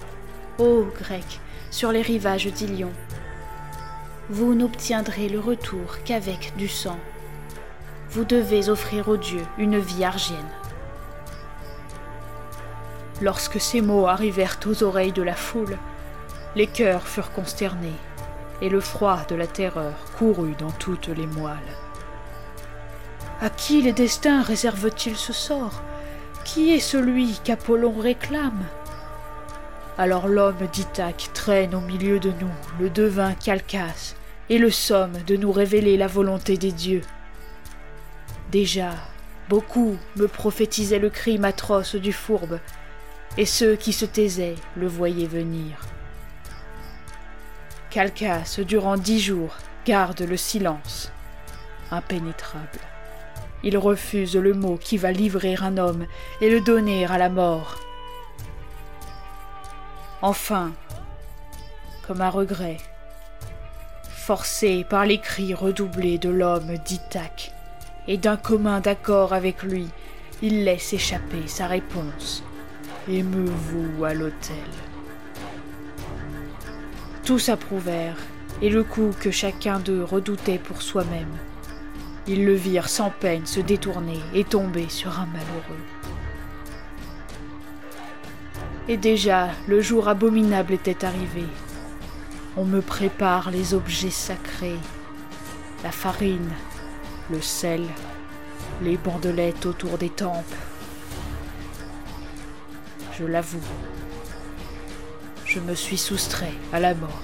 ô 0.60 0.86
Grecs, 1.02 1.40
sur 1.72 1.92
les 1.92 2.02
rivages 2.02 2.48
d'Ilion. 2.48 2.92
Vous 4.30 4.54
n'obtiendrez 4.54 5.28
le 5.28 5.40
retour 5.40 5.98
qu'avec 6.06 6.54
du 6.56 6.68
sang. 6.68 7.00
Vous 8.12 8.24
devez 8.24 8.70
offrir 8.70 9.10
aux 9.10 9.18
dieux 9.18 9.46
une 9.58 9.80
vie 9.80 10.04
argienne. 10.04 10.38
Lorsque 13.22 13.60
ces 13.60 13.82
mots 13.82 14.08
arrivèrent 14.08 14.60
aux 14.66 14.84
oreilles 14.84 15.12
de 15.12 15.22
la 15.22 15.36
foule, 15.36 15.78
les 16.56 16.68
cœurs 16.68 17.08
furent 17.08 17.32
consternés, 17.32 17.96
et 18.62 18.70
le 18.70 18.80
froid 18.80 19.20
de 19.28 19.36
la 19.36 19.48
terreur 19.48 19.94
courut 20.18 20.56
dans 20.58 20.72
toutes 20.72 21.08
les 21.08 21.28
moelles. 21.28 21.58
À 23.42 23.50
qui 23.50 23.82
les 23.82 23.94
destins 23.94 24.44
réservent-ils 24.44 25.18
ce 25.18 25.34
sort? 25.34 25.82
Qui 26.46 26.74
est 26.74 26.80
celui 26.80 27.40
qu'Apollon 27.44 28.00
réclame? 28.00 28.64
Alors 29.98 30.28
l'homme 30.28 30.68
d'Ithaque 30.72 31.30
traîne 31.34 31.76
au 31.76 31.82
milieu 31.82 32.20
de 32.20 32.32
nous 32.40 32.52
le 32.80 32.90
devin 32.90 33.34
Calcas 33.34 34.16
et 34.50 34.58
le 34.58 34.72
somme 34.72 35.14
de 35.28 35.36
nous 35.36 35.52
révéler 35.52 35.98
la 35.98 36.08
volonté 36.08 36.58
des 36.58 36.72
dieux. 36.72 37.02
Déjà, 38.52 38.92
beaucoup 39.50 39.98
me 40.18 40.28
prophétisaient 40.28 41.00
le 41.00 41.10
crime 41.10 41.46
atroce 41.46 41.96
du 41.96 42.12
fourbe, 42.12 42.60
et 43.38 43.46
ceux 43.46 43.76
qui 43.76 43.94
se 43.94 44.06
taisaient 44.06 44.56
le 44.76 44.88
voyaient 44.88 45.26
venir. 45.26 45.78
Calcas, 47.92 48.62
durant 48.66 48.96
dix 48.96 49.20
jours, 49.20 49.54
garde 49.86 50.22
le 50.22 50.38
silence, 50.38 51.12
impénétrable. 51.92 52.80
Il 53.66 53.78
refuse 53.78 54.38
le 54.38 54.54
mot 54.54 54.78
qui 54.78 54.98
va 54.98 55.12
livrer 55.12 55.56
un 55.62 55.78
homme 55.78 56.06
et 56.40 56.50
le 56.50 56.62
donner 56.62 57.06
à 57.06 57.18
la 57.18 57.28
mort. 57.28 57.78
Enfin, 60.22 60.72
comme 62.08 62.22
un 62.22 62.30
regret, 62.30 62.78
forcé 64.10 64.86
par 64.90 65.06
les 65.06 65.20
cris 65.20 65.54
redoublés 65.54 66.18
de 66.18 66.30
l'homme 66.30 66.78
d'Ithaque, 66.86 67.52
et 68.08 68.18
d'un 68.18 68.38
commun 68.38 68.80
d'accord 68.80 69.34
avec 69.34 69.64
lui, 69.64 69.90
il 70.42 70.64
laisse 70.64 70.94
échapper 70.94 71.46
sa 71.46 71.68
réponse. 71.68 72.42
Aimez-vous 73.10 74.06
à 74.06 74.14
l'autel. 74.14 74.91
Tous 77.26 77.50
approuvèrent, 77.50 78.18
et 78.62 78.70
le 78.70 78.84
coup 78.84 79.12
que 79.20 79.32
chacun 79.32 79.80
d'eux 79.80 80.04
redoutait 80.04 80.60
pour 80.60 80.82
soi-même 80.82 81.38
ils 82.28 82.46
le 82.46 82.54
virent 82.54 82.90
sans 82.90 83.10
peine 83.10 83.46
se 83.46 83.60
détourner 83.60 84.20
et 84.34 84.44
tomber 84.44 84.90
sur 84.90 85.20
un 85.20 85.26
malheureux. 85.26 85.84
Et 88.88 88.98
déjà 88.98 89.50
le 89.68 89.82
jour 89.82 90.08
abominable 90.08 90.74
était 90.74 91.06
arrivé. 91.06 91.44
On 92.58 92.66
me 92.66 92.82
prépare 92.82 93.50
les 93.50 93.74
objets 93.74 94.12
sacrés, 94.12 94.80
la 95.84 95.92
farine, 95.92 96.52
le 97.30 97.42
sel, 97.42 97.86
les 98.84 98.98
bandelettes 98.98 99.66
autour 99.66 99.98
des 99.98 100.10
temples. 100.10 100.58
Je 103.18 103.26
l'avoue, 103.26 103.60
je 105.54 105.60
me 105.60 105.76
suis 105.76 105.98
soustrait 105.98 106.54
à 106.72 106.80
la 106.80 106.96
mort. 106.96 107.22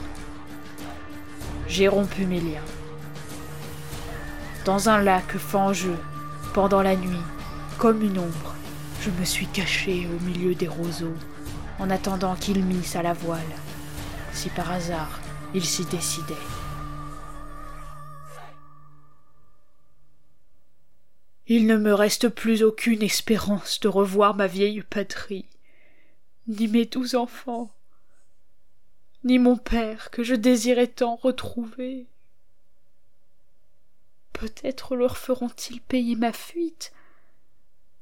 J'ai 1.67 1.87
rompu 1.87 2.25
mes 2.25 2.41
liens 2.41 2.61
dans 4.67 4.89
un 4.89 5.01
lac 5.01 5.37
fangeux, 5.37 5.97
pendant 6.53 6.81
la 6.81 6.97
nuit, 6.97 7.23
comme 7.77 8.01
une 8.01 8.19
ombre, 8.19 8.53
je 8.99 9.09
me 9.11 9.23
suis 9.23 9.47
caché 9.47 10.05
au 10.07 10.21
milieu 10.25 10.55
des 10.55 10.67
roseaux, 10.67 11.15
en 11.79 11.89
attendant 11.89 12.35
qu'ils 12.35 12.65
missent 12.65 12.97
à 12.97 13.01
la 13.01 13.13
voile, 13.13 13.39
si 14.33 14.49
par 14.49 14.69
hasard 14.69 15.21
il 15.53 15.63
s'y 15.63 15.85
décidait. 15.85 16.33
Il 21.47 21.65
ne 21.65 21.77
me 21.77 21.93
reste 21.93 22.27
plus 22.27 22.61
aucune 22.61 23.03
espérance 23.03 23.79
de 23.79 23.87
revoir 23.87 24.35
ma 24.35 24.47
vieille 24.47 24.81
patrie, 24.81 25.45
ni 26.49 26.67
mes 26.67 26.83
douze 26.83 27.15
enfants, 27.15 27.71
ni 29.27 29.39
mon 29.39 29.57
père 29.57 30.09
que 30.09 30.23
je 30.23 30.33
désirais 30.33 30.87
tant 30.87 31.17
retrouver. 31.17 32.07
Peut-être 34.33 34.95
leur 34.95 35.17
feront-ils 35.17 35.81
payer 35.81 36.15
ma 36.15 36.31
fuite, 36.31 36.93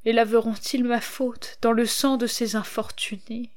et 0.05 0.13
laveront-ils 0.13 0.84
ma 0.84 1.01
faute 1.01 1.58
dans 1.62 1.72
le 1.72 1.86
sang 1.86 2.17
de 2.17 2.27
ces 2.27 2.55
infortunés. 2.55 3.50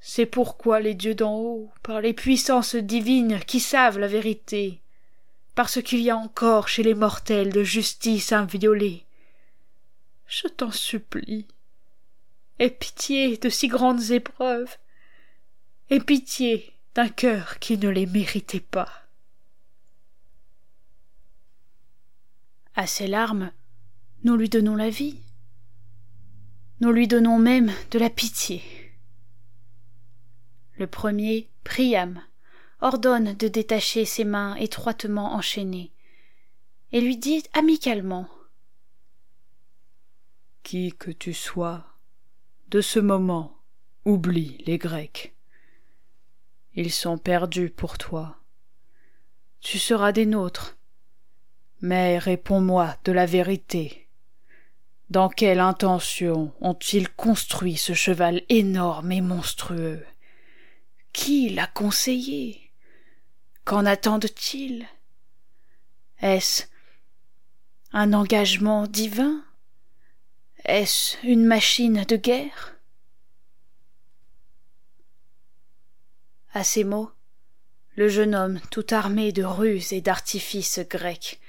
C'est 0.00 0.26
pourquoi 0.26 0.80
les 0.80 0.94
dieux 0.94 1.14
d'en 1.14 1.36
haut, 1.36 1.70
par 1.84 2.00
les 2.00 2.12
puissances 2.12 2.74
divines 2.74 3.38
qui 3.46 3.60
savent 3.60 4.00
la 4.00 4.08
vérité, 4.08 4.80
parce 5.54 5.80
qu'il 5.80 6.00
y 6.00 6.10
a 6.10 6.16
encore 6.16 6.68
chez 6.68 6.82
les 6.82 6.94
mortels 6.94 7.52
de 7.52 7.62
justice 7.62 8.32
inviolée. 8.32 9.04
Je 10.26 10.48
t'en 10.48 10.72
supplie, 10.72 11.46
aie 12.58 12.70
pitié 12.70 13.36
de 13.36 13.48
si 13.48 13.68
grandes 13.68 14.10
épreuves, 14.10 14.76
aie 15.92 16.00
pitié 16.00 16.72
d'un 16.94 17.10
cœur 17.10 17.58
qui 17.58 17.76
ne 17.76 17.90
les 17.90 18.06
méritait 18.06 18.60
pas. 18.60 18.90
À 22.74 22.86
ces 22.86 23.06
larmes, 23.06 23.52
nous 24.24 24.34
lui 24.36 24.48
donnons 24.48 24.74
la 24.74 24.88
vie. 24.88 25.20
Nous 26.80 26.92
lui 26.92 27.08
donnons 27.08 27.38
même 27.38 27.70
de 27.90 27.98
la 27.98 28.08
pitié. 28.08 28.62
Le 30.78 30.86
premier, 30.86 31.50
Priam, 31.62 32.22
ordonne 32.80 33.34
de 33.34 33.48
détacher 33.48 34.06
ses 34.06 34.24
mains 34.24 34.54
étroitement 34.54 35.34
enchaînées, 35.34 35.92
et 36.92 37.02
lui 37.02 37.18
dit 37.18 37.42
amicalement 37.52 38.30
Qui 40.62 40.94
que 40.94 41.10
tu 41.10 41.34
sois, 41.34 41.84
de 42.68 42.80
ce 42.80 42.98
moment, 42.98 43.58
oublie 44.06 44.56
les 44.64 44.78
Grecs. 44.78 45.34
Ils 46.74 46.92
sont 46.92 47.18
perdus 47.18 47.70
pour 47.70 47.98
toi. 47.98 48.38
Tu 49.60 49.78
seras 49.78 50.12
des 50.12 50.26
nôtres. 50.26 50.78
Mais 51.80 52.18
réponds-moi 52.18 52.96
de 53.04 53.12
la 53.12 53.26
vérité. 53.26 54.08
Dans 55.10 55.28
quelle 55.28 55.60
intention 55.60 56.54
ont-ils 56.60 57.10
construit 57.10 57.76
ce 57.76 57.92
cheval 57.92 58.42
énorme 58.48 59.12
et 59.12 59.20
monstrueux? 59.20 60.06
Qui 61.12 61.50
l'a 61.50 61.66
conseillé? 61.66 62.70
Qu'en 63.64 63.84
attendent-ils? 63.84 64.86
Est-ce 66.20 66.64
un 67.92 68.14
engagement 68.14 68.86
divin? 68.86 69.44
Est-ce 70.64 71.18
une 71.26 71.44
machine 71.44 72.04
de 72.04 72.16
guerre? 72.16 72.76
À 76.54 76.64
ces 76.64 76.84
mots, 76.84 77.10
le 77.96 78.08
jeune 78.08 78.34
homme, 78.34 78.60
tout 78.70 78.86
armé 78.90 79.32
de 79.32 79.42
ruses 79.42 79.92
et 79.94 80.02
d'artifices 80.02 80.80
grecs, 80.80 81.40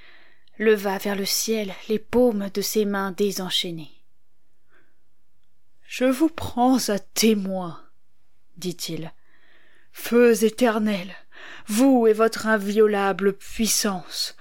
leva 0.57 0.97
vers 0.97 1.15
le 1.15 1.25
ciel 1.25 1.73
les 1.89 1.99
paumes 1.99 2.49
de 2.53 2.61
ses 2.61 2.85
mains 2.85 3.11
désenchaînées. 3.11 3.91
Je 5.85 6.05
vous 6.05 6.29
prends 6.29 6.89
à 6.89 6.99
témoin, 6.99 7.81
dit-il. 8.57 9.11
Feux 9.91 10.45
éternels, 10.45 11.13
vous 11.67 12.07
et 12.07 12.13
votre 12.13 12.47
inviolable 12.47 13.33
puissance. 13.33 14.35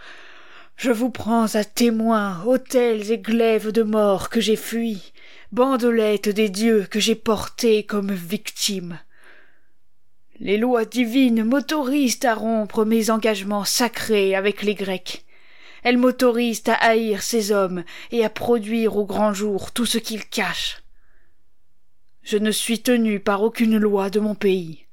Je 0.77 0.91
vous 0.91 1.11
prends 1.11 1.55
à 1.55 1.65
témoin, 1.65 2.43
autels 2.45 3.11
et 3.11 3.19
glaives 3.19 3.73
de 3.73 3.83
mort 3.83 4.31
que 4.31 4.41
j'ai 4.41 4.57
fuis, 4.57 5.13
bandelettes 5.51 6.29
des 6.29 6.49
dieux 6.49 6.87
que 6.89 7.01
j'ai 7.01 7.17
portés 7.17 7.85
comme 7.85 8.13
victimes. 8.13 8.99
Les 10.41 10.57
lois 10.57 10.85
divines 10.85 11.45
m'autorisent 11.45 12.25
à 12.25 12.35
rompre 12.35 12.85
mes 12.85 13.11
engagements 13.11 13.65
sacrés 13.65 14.35
avec 14.35 14.63
les 14.63 14.75
Grecs. 14.75 15.25
Elles 15.83 15.99
m'autorisent 15.99 16.65
à 16.67 16.75
haïr 16.75 17.23
ces 17.23 17.53
hommes 17.53 17.85
et 18.11 18.25
à 18.25 18.31
produire 18.31 18.97
au 18.97 19.05
grand 19.05 19.33
jour 19.33 19.73
tout 19.73 19.87
ce 19.87 19.99
qu'ils 19.99 20.27
cachent. 20.27 20.83
Je 22.23 22.39
ne 22.39 22.51
suis 22.51 22.81
tenu 22.81 23.21
par 23.21 23.43
aucune 23.43 23.79
loi 23.79 24.09
de 24.09 24.21
mon 24.21 24.35
pays. 24.35 24.87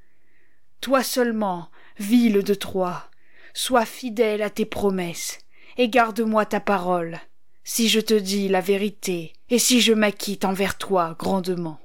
Toi 0.81 1.03
seulement, 1.03 1.69
ville 1.99 2.43
de 2.43 2.53
Troie, 2.53 3.09
sois 3.53 3.85
fidèle 3.85 4.41
à 4.41 4.49
tes 4.49 4.65
promesses, 4.65 5.39
et 5.77 5.89
garde-moi 5.89 6.45
ta 6.45 6.59
parole, 6.59 7.19
si 7.63 7.87
je 7.87 7.99
te 7.99 8.13
dis 8.13 8.47
la 8.47 8.61
vérité, 8.61 9.33
et 9.49 9.59
si 9.59 9.81
je 9.81 9.93
m'acquitte 9.93 10.45
envers 10.45 10.77
toi 10.77 11.15
grandement. 11.19 11.79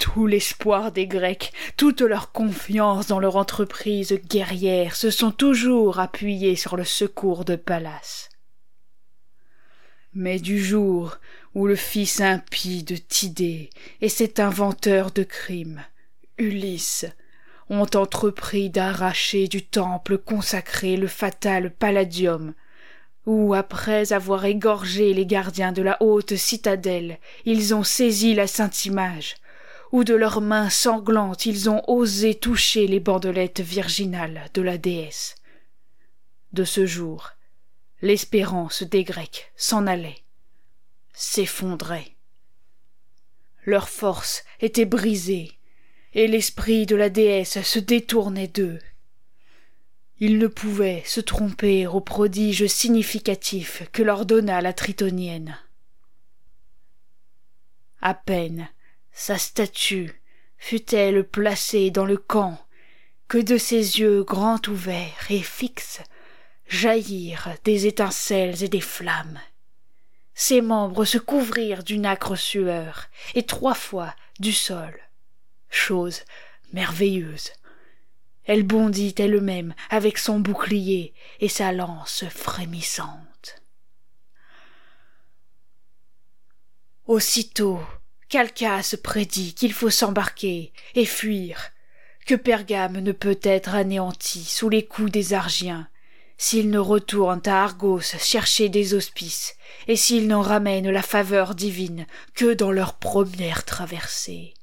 Tout 0.00 0.26
l'espoir 0.26 0.92
des 0.92 1.06
Grecs, 1.06 1.52
toute 1.76 2.00
leur 2.00 2.32
confiance 2.32 3.06
dans 3.06 3.20
leur 3.20 3.36
entreprise 3.36 4.18
guerrière 4.28 4.96
se 4.96 5.10
sont 5.10 5.30
toujours 5.30 6.00
appuyés 6.00 6.56
sur 6.56 6.78
le 6.78 6.84
secours 6.84 7.44
de 7.44 7.54
Pallas. 7.54 8.30
Mais 10.14 10.38
du 10.38 10.58
jour 10.58 11.18
où 11.54 11.66
le 11.66 11.76
fils 11.76 12.22
impie 12.22 12.82
de 12.82 12.96
Tidée 12.96 13.68
et 14.00 14.08
cet 14.08 14.40
inventeur 14.40 15.10
de 15.10 15.22
crimes, 15.22 15.84
Ulysse, 16.38 17.04
ont 17.68 17.86
entrepris 17.94 18.70
d'arracher 18.70 19.48
du 19.48 19.66
temple 19.66 20.16
consacré 20.16 20.96
le 20.96 21.08
fatal 21.08 21.74
palladium, 21.74 22.54
où, 23.26 23.52
après 23.52 24.14
avoir 24.14 24.46
égorgé 24.46 25.12
les 25.12 25.26
gardiens 25.26 25.72
de 25.72 25.82
la 25.82 26.02
haute 26.02 26.36
citadelle, 26.36 27.18
ils 27.44 27.74
ont 27.74 27.84
saisi 27.84 28.34
la 28.34 28.46
sainte 28.46 28.86
image, 28.86 29.36
où 29.92 30.04
de 30.04 30.14
leurs 30.14 30.40
mains 30.40 30.70
sanglantes 30.70 31.46
ils 31.46 31.68
ont 31.68 31.82
osé 31.88 32.34
toucher 32.34 32.86
les 32.86 33.00
bandelettes 33.00 33.60
virginales 33.60 34.48
de 34.54 34.62
la 34.62 34.78
déesse. 34.78 35.34
De 36.52 36.64
ce 36.64 36.86
jour, 36.86 37.30
l'espérance 38.02 38.82
des 38.82 39.04
Grecs 39.04 39.52
s'en 39.56 39.86
allait, 39.86 40.22
s'effondrait. 41.12 42.14
Leur 43.64 43.88
force 43.88 44.44
était 44.60 44.86
brisée, 44.86 45.52
et 46.14 46.26
l'esprit 46.26 46.86
de 46.86 46.96
la 46.96 47.08
déesse 47.08 47.62
se 47.62 47.78
détournait 47.78 48.48
d'eux. 48.48 48.78
Ils 50.18 50.38
ne 50.38 50.48
pouvaient 50.48 51.02
se 51.06 51.20
tromper 51.20 51.86
au 51.86 52.00
prodige 52.00 52.66
significatif 52.66 53.84
que 53.92 54.02
leur 54.02 54.26
donna 54.26 54.60
la 54.60 54.72
tritonienne. 54.72 55.56
À 58.02 58.14
peine 58.14 58.68
sa 59.12 59.38
statue 59.38 60.22
fut-elle 60.58 61.24
placée 61.24 61.90
dans 61.90 62.04
le 62.04 62.16
camp 62.16 62.58
que 63.28 63.38
de 63.38 63.58
ses 63.58 64.00
yeux 64.00 64.24
grands 64.24 64.60
ouverts 64.68 65.26
et 65.30 65.42
fixes 65.42 66.00
jaillirent 66.66 67.54
des 67.64 67.86
étincelles 67.86 68.62
et 68.62 68.68
des 68.68 68.80
flammes. 68.80 69.40
Ses 70.34 70.60
membres 70.60 71.04
se 71.04 71.18
couvrirent 71.18 71.82
d'une 71.82 72.06
âcre 72.06 72.36
sueur, 72.36 73.08
et 73.34 73.44
trois 73.44 73.74
fois 73.74 74.14
du 74.38 74.52
sol 74.52 74.98
chose 75.70 76.22
merveilleuse. 76.72 77.50
Elle 78.44 78.64
bondit 78.64 79.14
elle-même 79.18 79.74
avec 79.88 80.18
son 80.18 80.40
bouclier 80.40 81.14
et 81.38 81.48
sa 81.48 81.72
lance 81.72 82.24
frémissante. 82.28 83.62
Aussitôt, 87.06 87.80
Calcas 88.30 88.94
prédit 89.02 89.54
qu'il 89.54 89.74
faut 89.74 89.90
s'embarquer 89.90 90.72
et 90.94 91.04
fuir, 91.04 91.70
que 92.26 92.34
Pergame 92.34 93.00
ne 93.00 93.12
peut 93.12 93.40
être 93.42 93.74
anéanti 93.74 94.44
sous 94.44 94.70
les 94.70 94.86
coups 94.86 95.12
des 95.12 95.34
Argiens, 95.34 95.88
s'ils 96.38 96.70
ne 96.70 96.78
retournent 96.78 97.42
à 97.44 97.62
Argos 97.62 98.00
chercher 98.00 98.70
des 98.70 98.94
auspices, 98.94 99.56
et 99.88 99.96
s'ils 99.96 100.28
n'en 100.28 100.40
ramènent 100.40 100.90
la 100.90 101.02
faveur 101.02 101.54
divine 101.54 102.06
que 102.34 102.54
dans 102.54 102.72
leur 102.72 102.94
première 102.94 103.66
traversée 103.66 104.54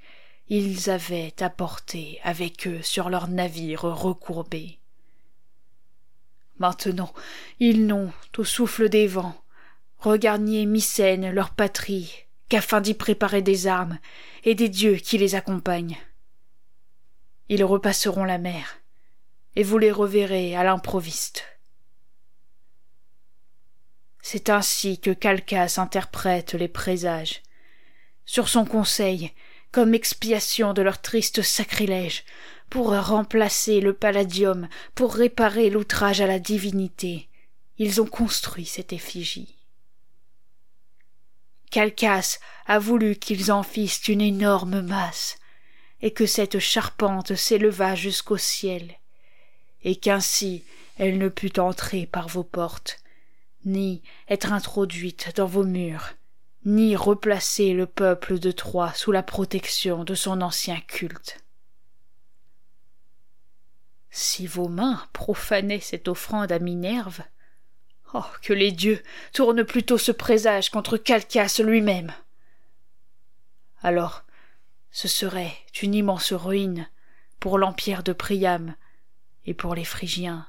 ils 0.49 0.89
avaient 0.89 1.33
apporté 1.41 2.19
avec 2.23 2.67
eux 2.67 2.81
sur 2.81 3.09
leur 3.09 3.27
navire 3.27 3.81
recourbé. 3.81 4.79
Maintenant, 6.57 7.13
ils 7.59 7.85
n'ont, 7.85 8.11
au 8.37 8.43
souffle 8.43 8.89
des 8.89 9.07
vents, 9.07 9.35
regagné 9.99 10.65
Mycène, 10.65 11.31
leur 11.31 11.51
patrie, 11.51 12.26
qu'afin 12.49 12.81
d'y 12.81 12.93
préparer 12.93 13.41
des 13.41 13.67
armes 13.67 13.99
et 14.43 14.55
des 14.55 14.69
dieux 14.69 14.95
qui 14.95 15.17
les 15.17 15.35
accompagnent. 15.35 15.97
Ils 17.49 17.63
repasseront 17.63 18.25
la 18.25 18.37
mer, 18.37 18.79
et 19.55 19.63
vous 19.63 19.77
les 19.77 19.91
reverrez 19.91 20.55
à 20.55 20.63
l'improviste. 20.63 21.45
C'est 24.21 24.49
ainsi 24.49 24.99
que 24.99 25.11
Calcas 25.11 25.75
interprète 25.77 26.53
les 26.53 26.67
présages. 26.67 27.41
Sur 28.25 28.49
son 28.49 28.65
conseil, 28.65 29.31
comme 29.71 29.93
expiation 29.93 30.73
de 30.73 30.81
leur 30.81 31.01
triste 31.01 31.41
sacrilège, 31.41 32.25
pour 32.69 32.93
remplacer 32.93 33.79
le 33.79 33.93
palladium, 33.93 34.67
pour 34.95 35.13
réparer 35.13 35.69
l'outrage 35.69 36.19
à 36.19 36.27
la 36.27 36.39
divinité. 36.39 37.29
Ils 37.77 38.01
ont 38.01 38.05
construit 38.05 38.65
cette 38.65 38.91
effigie. 38.91 39.56
Calcas 41.69 42.39
a 42.65 42.79
voulu 42.79 43.15
qu'ils 43.15 43.51
en 43.51 43.63
fissent 43.63 44.07
une 44.07 44.21
énorme 44.21 44.81
masse, 44.81 45.37
et 46.01 46.11
que 46.11 46.25
cette 46.25 46.59
charpente 46.59 47.35
s'élevât 47.35 47.95
jusqu'au 47.95 48.37
ciel, 48.37 48.95
et 49.83 49.95
qu'ainsi 49.95 50.63
elle 50.97 51.17
ne 51.17 51.29
pût 51.29 51.59
entrer 51.59 52.05
par 52.05 52.27
vos 52.27 52.43
portes, 52.43 52.99
ni 53.65 54.01
être 54.29 54.51
introduite 54.51 55.33
dans 55.35 55.45
vos 55.45 55.63
murs, 55.63 56.13
ni 56.65 56.95
replacer 56.95 57.73
le 57.73 57.85
peuple 57.85 58.39
de 58.39 58.51
Troie 58.51 58.93
sous 58.93 59.11
la 59.11 59.23
protection 59.23 60.03
de 60.03 60.15
son 60.15 60.41
ancien 60.41 60.79
culte. 60.81 61.43
Si 64.09 64.47
vos 64.47 64.67
mains 64.67 65.05
profanaient 65.13 65.79
cette 65.79 66.07
offrande 66.07 66.51
à 66.51 66.59
Minerve, 66.59 67.21
oh, 68.13 68.23
que 68.41 68.53
les 68.53 68.71
dieux 68.71 69.01
tournent 69.33 69.63
plutôt 69.63 69.97
ce 69.97 70.11
présage 70.11 70.69
contre 70.69 70.97
Calcas 70.97 71.59
lui-même. 71.63 72.13
Alors, 73.81 74.23
ce 74.91 75.07
serait 75.07 75.53
une 75.81 75.93
immense 75.93 76.33
ruine 76.33 76.89
pour 77.39 77.57
l'empire 77.57 78.03
de 78.03 78.13
Priam 78.13 78.75
et 79.45 79.53
pour 79.53 79.75
les 79.75 79.85
Phrygiens. 79.85 80.47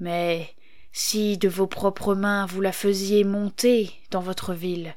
Mais 0.00 0.54
si 0.92 1.38
de 1.38 1.48
vos 1.48 1.66
propres 1.66 2.14
mains 2.14 2.46
vous 2.46 2.60
la 2.60 2.72
faisiez 2.72 3.24
monter 3.24 3.92
dans 4.10 4.20
votre 4.20 4.54
ville, 4.54 4.96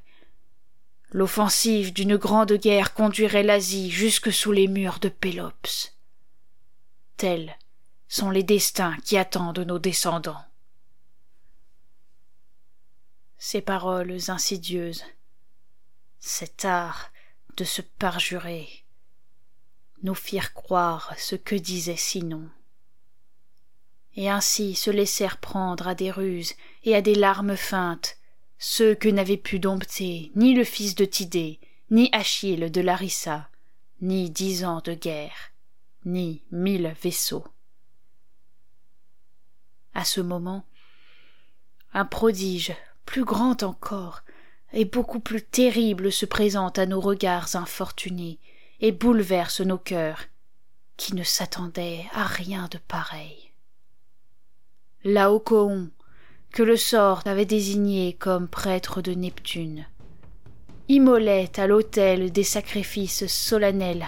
l'offensive 1.11 1.93
d'une 1.93 2.17
grande 2.17 2.53
guerre 2.53 2.93
conduirait 2.93 3.43
l'Asie 3.43 3.91
jusque 3.91 4.31
sous 4.31 4.51
les 4.51 4.67
murs 4.67 4.99
de 4.99 5.09
Pélops. 5.09 5.95
Tels 7.17 7.57
sont 8.07 8.29
les 8.29 8.43
destins 8.43 8.95
qui 9.03 9.17
attendent 9.17 9.59
nos 9.59 9.79
descendants. 9.79 10.46
Ces 13.37 13.61
paroles 13.61 14.17
insidieuses, 14.29 15.03
cet 16.19 16.65
art 16.65 17.11
de 17.55 17.63
se 17.63 17.81
parjurer, 17.81 18.67
nous 20.03 20.15
firent 20.15 20.53
croire 20.53 21.13
ce 21.17 21.35
que 21.35 21.55
disait 21.55 21.95
Sinon. 21.95 22.49
Et 24.15 24.29
ainsi 24.29 24.73
se 24.75 24.89
laissèrent 24.89 25.37
prendre 25.37 25.87
à 25.87 25.95
des 25.95 26.09
ruses 26.09 26.53
et 26.83 26.95
à 26.95 27.01
des 27.01 27.15
larmes 27.15 27.55
feintes, 27.55 28.17
ceux 28.57 28.95
que 28.95 29.09
n'avaient 29.09 29.37
pu 29.37 29.59
dompter 29.59 30.31
ni 30.35 30.55
le 30.55 30.63
fils 30.63 30.95
de 30.95 31.05
Tidée, 31.05 31.59
ni 31.91 32.09
Achille 32.11 32.71
de 32.71 32.81
Larissa, 32.81 33.49
ni 34.01 34.29
dix 34.29 34.65
ans 34.65 34.81
de 34.83 34.93
guerre, 34.93 35.51
ni 36.05 36.43
mille 36.51 36.95
vaisseaux. 37.01 37.45
À 39.93 40.03
ce 40.03 40.21
moment, 40.21 40.65
un 41.93 42.05
prodige, 42.05 42.75
plus 43.07 43.23
grand 43.23 43.63
encore, 43.63 44.21
et 44.73 44.85
beaucoup 44.85 45.21
plus 45.21 45.41
terrible 45.41 46.11
se 46.11 46.27
présente 46.27 46.77
à 46.77 46.85
nos 46.85 46.99
regards 46.99 47.55
infortunés 47.55 48.37
et 48.81 48.91
bouleverse 48.91 49.61
nos 49.61 49.77
cœurs, 49.77 50.25
qui 50.97 51.15
ne 51.15 51.23
s'attendaient 51.23 52.05
à 52.13 52.25
rien 52.25 52.67
de 52.69 52.77
pareil. 52.77 53.51
Laocoon, 55.03 55.89
que 56.51 56.63
le 56.63 56.75
sort 56.75 57.21
avait 57.25 57.45
désigné 57.45 58.13
comme 58.13 58.49
prêtre 58.49 59.01
de 59.01 59.13
Neptune, 59.13 59.85
immolait 60.89 61.57
à 61.57 61.65
l'autel 61.65 62.31
des 62.31 62.43
sacrifices 62.43 63.25
solennels 63.27 64.05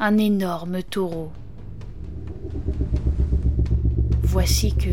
un 0.00 0.18
énorme 0.18 0.82
taureau. 0.82 1.30
Voici 4.22 4.74
que, 4.74 4.90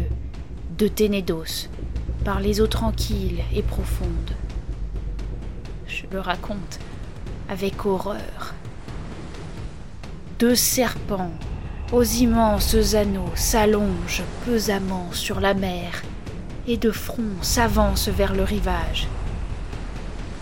de 0.77 0.87
Ténédos, 0.87 1.67
par 2.23 2.39
les 2.39 2.61
eaux 2.61 2.67
tranquilles 2.67 3.43
et 3.53 3.61
profondes, 3.61 4.35
je 5.87 6.03
le 6.11 6.19
raconte 6.19 6.79
avec 7.49 7.85
horreur. 7.85 8.53
Deux 10.39 10.55
serpents 10.55 11.33
aux 11.91 12.03
immenses 12.03 12.93
anneaux 12.93 13.31
s'allongent 13.35 14.23
pesamment 14.45 15.09
sur 15.11 15.39
la 15.39 15.53
mer 15.53 16.03
et 16.67 16.77
de 16.77 16.91
front 16.91 17.41
s'avancent 17.41 18.09
vers 18.09 18.33
le 18.33 18.43
rivage. 18.43 19.07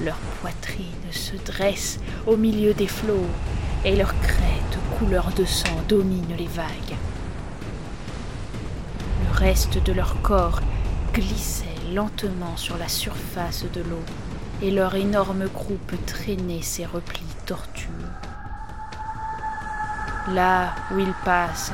Leur 0.01 0.17
poitrine 0.41 0.85
se 1.11 1.35
dresse 1.45 1.99
au 2.27 2.37
milieu 2.37 2.73
des 2.73 2.87
flots 2.87 3.29
et 3.85 3.95
leur 3.95 4.13
crête 4.19 4.57
couleur 4.97 5.31
de 5.37 5.45
sang 5.45 5.83
domine 5.87 6.35
les 6.37 6.47
vagues. 6.47 6.95
Le 9.25 9.37
reste 9.37 9.83
de 9.83 9.93
leur 9.93 10.21
corps 10.21 10.61
glissait 11.19 11.65
lentement 11.95 12.55
sur 12.57 12.77
la 12.77 12.87
surface 12.87 13.65
de 13.73 13.81
l'eau 13.81 14.03
et 14.61 14.69
leur 14.69 14.93
énorme 14.93 15.49
croupe 15.49 15.93
traînait 16.05 16.61
ses 16.61 16.85
replis 16.85 17.25
tortueux. 17.47 17.89
Là 20.29 20.75
où 20.91 20.99
ils 20.99 21.15
passent, 21.25 21.71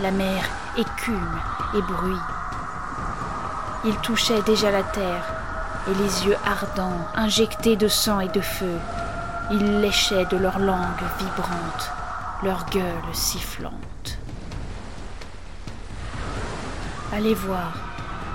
la 0.00 0.10
mer 0.10 0.48
écume 0.78 1.40
et 1.74 1.82
bruit. 1.82 2.22
Ils 3.84 3.96
touchaient 3.98 4.42
déjà 4.42 4.70
la 4.70 4.82
terre, 4.82 5.26
et 5.88 5.94
les 5.94 6.26
yeux 6.26 6.36
ardents, 6.46 7.06
injectés 7.14 7.76
de 7.76 7.88
sang 7.88 8.20
et 8.20 8.28
de 8.28 8.40
feu, 8.40 8.78
ils 9.50 9.80
léchaient 9.80 10.26
de 10.26 10.38
leur 10.38 10.58
langue 10.58 11.04
vibrante, 11.18 11.90
leur 12.42 12.64
gueule 12.70 13.12
sifflante. 13.12 14.18
Allez 17.12 17.34
voir, 17.34 17.72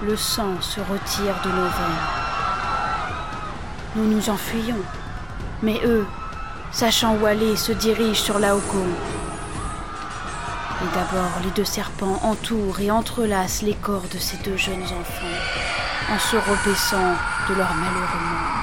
le 0.04 0.18
sang 0.18 0.60
se 0.62 0.80
retire 0.80 1.36
de 1.44 1.50
nos 1.50 1.68
veines. 1.68 2.08
Nous 3.96 4.08
nous 4.08 4.30
enfuyons. 4.30 4.82
Mais 5.62 5.80
eux, 5.86 6.08
sachant 6.72 7.16
où 7.18 7.26
aller, 7.26 7.56
se 7.56 7.72
dirigent 7.72 8.24
sur 8.24 8.40
Laocoon. 8.40 8.88
Et 10.82 10.96
d'abord, 10.96 11.32
les 11.44 11.52
deux 11.52 11.66
serpents 11.66 12.20
entourent 12.24 12.80
et 12.80 12.90
entrelacent 12.90 13.62
les 13.62 13.76
corps 13.76 14.08
de 14.12 14.18
ces 14.18 14.38
deux 14.38 14.58
jeunes 14.58 14.84
enfants, 14.84 15.38
en 16.12 16.18
se 16.18 16.38
repaissant 16.38 17.16
de 17.50 17.54
leur 17.54 17.72
malheureux 17.76 18.26
monde. 18.32 18.62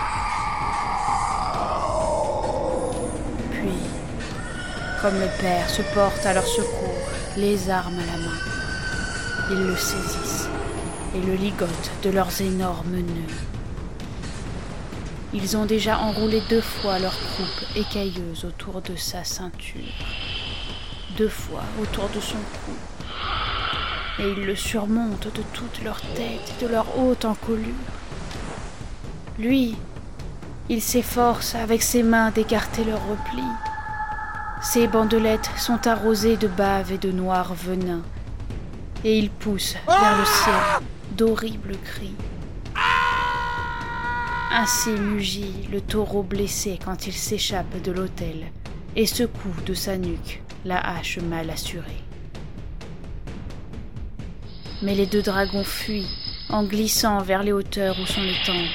Puis, 3.53 3.81
comme 5.01 5.21
le 5.21 5.29
père 5.41 5.71
se 5.71 5.83
porte 5.95 6.27
à 6.27 6.33
leur 6.33 6.47
secours, 6.47 7.09
les 7.37 7.71
armes 7.71 8.01
à 8.01 8.07
la 8.07 8.19
main, 8.19 8.39
ils 9.51 9.67
le 9.69 9.77
saisissent 9.77 10.48
le 11.27 11.35
ligotent 11.35 11.91
de 12.03 12.11
leurs 12.11 12.41
énormes 12.41 12.97
nœuds. 12.97 13.35
Ils 15.35 15.57
ont 15.57 15.67
déjà 15.67 15.99
enroulé 15.99 16.43
deux 16.49 16.61
fois 16.61 16.99
leur 16.99 17.13
croupe 17.13 17.77
écailleuse 17.77 18.45
autour 18.45 18.81
de 18.81 18.97
sa 18.97 19.25
ceinture, 19.25 19.83
deux 21.17 21.29
fois 21.29 21.65
autour 21.83 22.09
de 22.09 22.21
son 22.21 22.37
cou, 22.37 24.23
et 24.23 24.31
ils 24.31 24.47
le 24.47 24.57
surmontent 24.57 25.29
de 25.35 25.43
toute 25.53 25.83
leur 25.85 26.01
tête 26.01 26.55
et 26.59 26.65
de 26.65 26.71
leur 26.71 26.99
haute 26.99 27.25
encolure. 27.25 27.75
Lui, 29.39 29.77
il 30.69 30.83
s'efforce 30.83 31.55
avec 31.55 31.83
ses 31.83 32.03
mains 32.03 32.31
d'écarter 32.31 32.85
leurs 32.85 33.07
replis. 33.07 33.43
Ses 34.63 34.87
bandelettes 34.87 35.51
sont 35.57 35.87
arrosées 35.87 36.37
de 36.37 36.49
bave 36.49 36.93
et 36.93 36.99
de 36.99 37.13
noir 37.13 37.55
venin, 37.55 38.01
et 39.05 39.19
il 39.19 39.31
pousse 39.31 39.75
vers 39.87 40.19
le 40.19 40.25
ciel 40.25 40.89
d'horribles 41.19 41.77
cris. 41.85 42.15
Ainsi 44.53 44.91
mugit 44.91 45.67
le 45.71 45.81
taureau 45.81 46.23
blessé 46.23 46.79
quand 46.83 47.09
il 47.09 47.13
s'échappe 47.13 47.83
de 47.83 47.91
l'autel 47.91 48.53
et 48.95 49.05
secoue 49.05 49.61
de 49.67 49.75
sa 49.75 49.99
nuque 49.99 50.41
la 50.65 50.79
hache 50.79 51.19
mal 51.19 51.51
assurée. 51.51 52.05
Mais 54.81 54.95
les 54.95 55.07
deux 55.07 55.23
dragons 55.23 55.65
fuient 55.65 56.07
en 56.51 56.63
glissant 56.63 57.21
vers 57.21 57.43
les 57.43 57.53
hauteurs 57.53 57.99
où 58.01 58.07
sont 58.07 58.23
les 58.23 58.41
temples. 58.47 58.69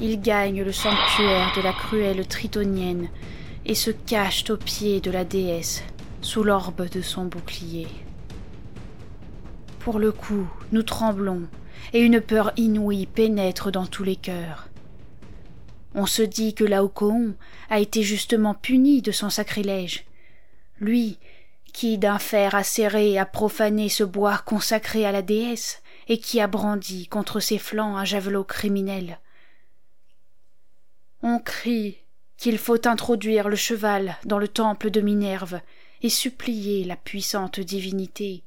Ils 0.00 0.20
gagnent 0.20 0.62
le 0.62 0.72
sanctuaire 0.72 1.52
de 1.54 1.60
la 1.60 1.74
cruelle 1.74 2.26
tritonienne 2.26 3.10
et 3.66 3.74
se 3.74 3.90
cachent 3.90 4.48
aux 4.48 4.56
pieds 4.56 5.02
de 5.02 5.10
la 5.10 5.24
déesse 5.24 5.82
sous 6.22 6.42
l'orbe 6.42 6.88
de 6.88 7.02
son 7.02 7.26
bouclier. 7.26 7.86
Pour 9.84 9.98
le 9.98 10.12
coup, 10.12 10.48
nous 10.72 10.82
tremblons 10.82 11.46
et 11.92 12.00
une 12.00 12.22
peur 12.22 12.52
inouïe 12.56 13.04
pénètre 13.04 13.70
dans 13.70 13.84
tous 13.84 14.02
les 14.02 14.16
cœurs. 14.16 14.68
On 15.94 16.06
se 16.06 16.22
dit 16.22 16.54
que 16.54 16.64
Laocoon 16.64 17.34
a 17.68 17.80
été 17.80 18.02
justement 18.02 18.54
puni 18.54 19.02
de 19.02 19.12
son 19.12 19.28
sacrilège. 19.28 20.06
Lui, 20.80 21.18
qui 21.74 21.98
d'un 21.98 22.18
fer 22.18 22.54
acéré 22.54 23.18
a 23.18 23.26
profané 23.26 23.90
ce 23.90 24.04
bois 24.04 24.38
consacré 24.38 25.04
à 25.04 25.12
la 25.12 25.20
déesse, 25.20 25.82
et 26.08 26.16
qui 26.16 26.40
a 26.40 26.46
brandi 26.46 27.06
contre 27.06 27.38
ses 27.40 27.58
flancs 27.58 27.98
un 27.98 28.06
javelot 28.06 28.44
criminel. 28.44 29.18
On 31.22 31.38
crie 31.38 31.98
qu'il 32.38 32.56
faut 32.56 32.88
introduire 32.88 33.50
le 33.50 33.56
cheval 33.56 34.16
dans 34.24 34.38
le 34.38 34.48
temple 34.48 34.90
de 34.90 35.02
Minerve 35.02 35.60
et 36.00 36.08
supplier 36.08 36.84
la 36.84 36.96
puissante 36.96 37.60
divinité. 37.60 38.42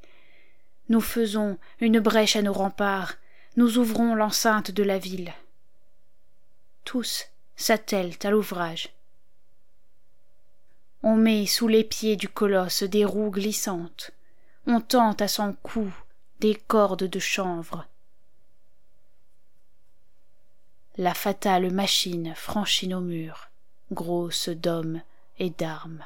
Nous 0.90 1.02
faisons 1.02 1.58
une 1.80 2.00
brèche 2.00 2.36
à 2.36 2.42
nos 2.42 2.54
remparts, 2.54 3.16
nous 3.58 3.78
ouvrons 3.78 4.16
l'enceinte 4.16 4.72
de 4.72 4.84
la 4.84 4.98
ville. 4.98 5.34
Tous 6.86 7.26
s'attellent 7.56 8.18
à 8.24 8.30
l'ouvrage. 8.30 8.94
On 11.04 11.16
met 11.16 11.46
sous 11.46 11.68
les 11.68 11.84
pieds 11.84 12.16
du 12.16 12.30
colosse 12.30 12.84
des 12.84 13.04
roues 13.04 13.32
glissantes, 13.32 14.12
on 14.66 14.82
tente 14.82 15.22
à 15.22 15.28
son 15.28 15.54
cou 15.64 15.94
des 16.40 16.56
cordes 16.56 17.04
de 17.04 17.20
chanvre. 17.20 17.86
La 20.98 21.14
fatale 21.14 21.72
machine 21.72 22.34
franchit 22.36 22.88
nos 22.88 23.02
murs, 23.02 23.50
grosse 23.92 24.50
d'hommes 24.50 25.02
et 25.40 25.50
d'armes. 25.50 26.04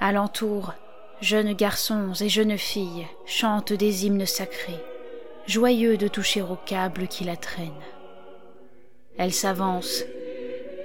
Alentour, 0.00 0.74
jeunes 1.22 1.52
garçons 1.52 2.12
et 2.20 2.28
jeunes 2.28 2.58
filles 2.58 3.06
chantent 3.26 3.72
des 3.72 4.04
hymnes 4.04 4.26
sacrés, 4.26 4.82
joyeux 5.46 5.96
de 5.96 6.08
toucher 6.08 6.42
au 6.42 6.56
câble 6.66 7.06
qui 7.06 7.22
la 7.22 7.36
traîne. 7.36 7.70
Elle 9.18 9.32
s'avance, 9.32 10.04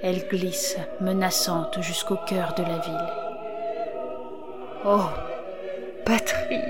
elle 0.00 0.28
glisse, 0.28 0.76
menaçante 1.00 1.82
jusqu'au 1.82 2.16
cœur 2.28 2.54
de 2.56 2.62
la 2.62 2.78
ville. 2.78 3.12
Oh, 4.86 5.08
patrie 6.06 6.62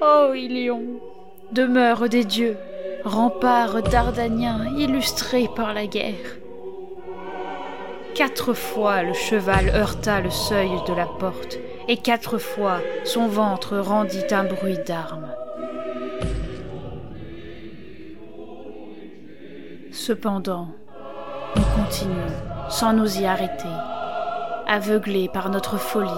Oh, 0.00 0.32
Ilion 0.34 0.84
Demeure 1.52 2.08
des 2.08 2.24
dieux, 2.24 2.56
rempart 3.04 3.82
dardanien 3.82 4.74
illustré 4.78 5.48
par 5.54 5.74
la 5.74 5.86
guerre. 5.86 6.38
Quatre 8.14 8.54
fois 8.54 9.02
le 9.02 9.12
cheval 9.12 9.68
heurta 9.68 10.22
le 10.22 10.30
seuil 10.30 10.70
de 10.88 10.94
la 10.94 11.04
porte, 11.04 11.58
et 11.88 11.96
quatre 11.96 12.38
fois 12.38 12.80
son 13.04 13.28
ventre 13.28 13.76
rendit 13.78 14.26
un 14.30 14.44
bruit 14.44 14.78
d'armes. 14.86 15.28
Cependant, 19.92 20.68
nous 21.56 21.62
continuons, 21.74 22.68
sans 22.68 22.92
nous 22.92 23.20
y 23.20 23.26
arrêter, 23.26 23.64
aveuglés 24.66 25.28
par 25.32 25.48
notre 25.48 25.78
folie, 25.78 26.10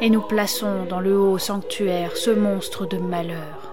et 0.00 0.10
nous 0.10 0.22
plaçons 0.22 0.84
dans 0.88 1.00
le 1.00 1.18
haut 1.18 1.38
sanctuaire 1.38 2.16
ce 2.16 2.30
monstre 2.30 2.86
de 2.86 2.98
malheur. 2.98 3.72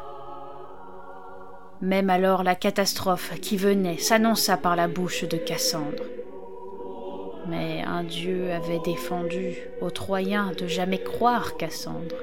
Même 1.81 2.09
alors 2.09 2.43
la 2.43 2.55
catastrophe 2.55 3.39
qui 3.39 3.55
venait 3.55 3.97
s'annonça 3.97 4.57
par 4.57 4.75
la 4.75 4.87
bouche 4.87 5.23
de 5.23 5.37
Cassandre. 5.37 6.03
Mais 7.49 7.81
un 7.81 8.03
dieu 8.03 8.51
avait 8.51 8.79
défendu 8.79 9.57
aux 9.81 9.89
Troyens 9.89 10.51
de 10.51 10.67
jamais 10.67 11.01
croire 11.01 11.57
Cassandre. 11.57 12.15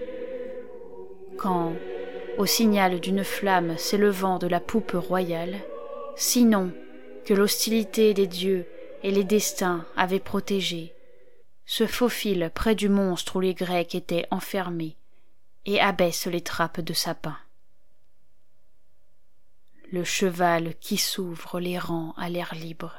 Quand, 1.36 1.72
au 2.38 2.46
signal 2.46 3.00
d'une 3.00 3.24
flamme 3.24 3.76
s'élevant 3.76 4.38
de 4.38 4.46
la 4.46 4.60
poupe 4.60 4.92
royale, 4.94 5.56
sinon 6.14 6.70
que 7.24 7.34
l'hostilité 7.34 8.14
des 8.14 8.28
dieux 8.28 8.66
et 9.02 9.10
les 9.10 9.24
destins 9.24 9.84
avaient 9.96 10.20
protégé, 10.20 10.94
se 11.64 11.86
faufile 11.86 12.50
près 12.54 12.76
du 12.76 12.88
monstre 12.88 13.36
où 13.36 13.40
les 13.40 13.54
Grecs 13.54 13.96
étaient 13.96 14.26
enfermés 14.30 14.96
et 15.64 15.80
abaisse 15.80 16.26
les 16.26 16.40
trappes 16.40 16.80
de 16.80 16.92
sapin. 16.92 17.36
Le 19.90 20.04
cheval 20.04 20.74
qui 20.80 20.96
s'ouvre 20.96 21.58
les 21.58 21.78
rangs 21.78 22.14
à 22.16 22.28
l'air 22.28 22.54
libre, 22.54 22.94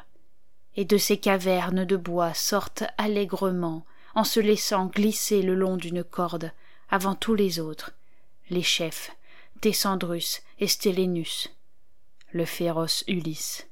et 0.77 0.85
de 0.85 0.97
ces 0.97 1.17
cavernes 1.17 1.83
de 1.85 1.97
bois 1.97 2.33
sortent 2.33 2.83
allègrement 2.97 3.85
en 4.15 4.23
se 4.23 4.39
laissant 4.39 4.85
glisser 4.85 5.41
le 5.41 5.55
long 5.55 5.75
d'une 5.75 6.03
corde 6.03 6.51
avant 6.89 7.15
tous 7.15 7.35
les 7.35 7.59
autres, 7.59 7.91
les 8.49 8.63
chefs, 8.63 9.11
Tessandrus 9.59 10.41
et 10.59 10.67
Stélénus, 10.67 11.49
le 12.31 12.45
féroce 12.45 13.03
Ulysse, 13.07 13.67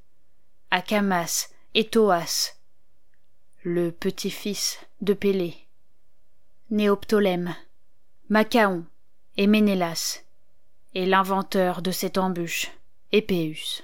Acamas 0.71 1.49
et 1.75 1.87
Thoas, 1.87 2.55
le 3.63 3.91
petit-fils 3.91 4.79
de 5.01 5.13
Pélée, 5.13 5.55
Néoptolème, 6.71 7.55
Macaon 8.29 8.83
et 9.37 9.47
Ménélas, 9.47 10.23
et 10.95 11.05
l'inventeur 11.05 11.81
de 11.81 11.91
cette 11.91 12.17
embûche, 12.17 12.71
Épéus. 13.11 13.83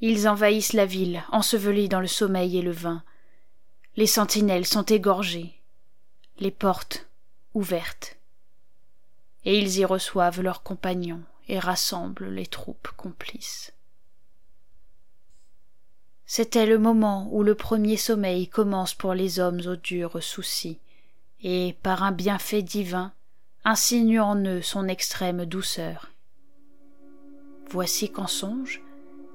Ils 0.00 0.28
envahissent 0.28 0.74
la 0.74 0.86
ville, 0.86 1.24
ensevelis 1.32 1.88
dans 1.88 2.00
le 2.00 2.06
sommeil 2.06 2.58
et 2.58 2.62
le 2.62 2.70
vin. 2.70 3.02
Les 3.96 4.06
sentinelles 4.06 4.66
sont 4.66 4.84
égorgées, 4.84 5.54
les 6.38 6.52
portes 6.52 7.08
ouvertes, 7.54 8.16
et 9.44 9.58
ils 9.58 9.78
y 9.78 9.84
reçoivent 9.84 10.40
leurs 10.40 10.62
compagnons 10.62 11.22
et 11.48 11.58
rassemblent 11.58 12.28
les 12.28 12.46
troupes 12.46 12.88
complices. 12.96 13.72
C'était 16.26 16.66
le 16.66 16.78
moment 16.78 17.28
où 17.32 17.42
le 17.42 17.54
premier 17.54 17.96
sommeil 17.96 18.48
commence 18.48 18.94
pour 18.94 19.14
les 19.14 19.40
hommes 19.40 19.62
aux 19.66 19.76
durs 19.76 20.22
soucis, 20.22 20.78
et, 21.42 21.76
par 21.82 22.02
un 22.02 22.12
bienfait 22.12 22.62
divin, 22.62 23.12
insinue 23.64 24.20
en 24.20 24.36
eux 24.44 24.62
son 24.62 24.88
extrême 24.88 25.44
douceur. 25.44 26.10
Voici 27.70 28.10
qu'en 28.10 28.26
songe, 28.26 28.82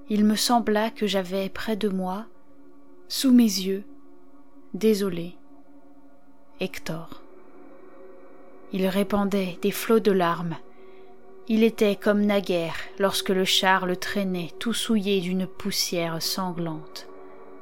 il 0.10 0.26
me 0.26 0.36
sembla 0.36 0.90
que 0.90 1.08
j'avais 1.08 1.50
près 1.50 1.76
de 1.76 1.90
moi, 1.90 2.26
sous 3.08 3.32
mes 3.32 3.44
yeux, 3.44 3.84
désolé, 4.74 5.36
Hector. 6.60 7.22
Il 8.72 8.88
répandait 8.88 9.58
des 9.62 9.72
flots 9.72 10.00
de 10.00 10.12
larmes, 10.12 10.58
il 11.50 11.64
était 11.64 11.98
comme 11.98 12.26
naguère 12.26 12.76
lorsque 13.00 13.30
le 13.30 13.44
char 13.44 13.86
le 13.86 13.98
traînait 13.98 14.52
tout 14.60 14.74
souillé 14.74 15.20
d'une 15.20 15.46
poussière 15.46 16.22
sanglante, 16.22 17.08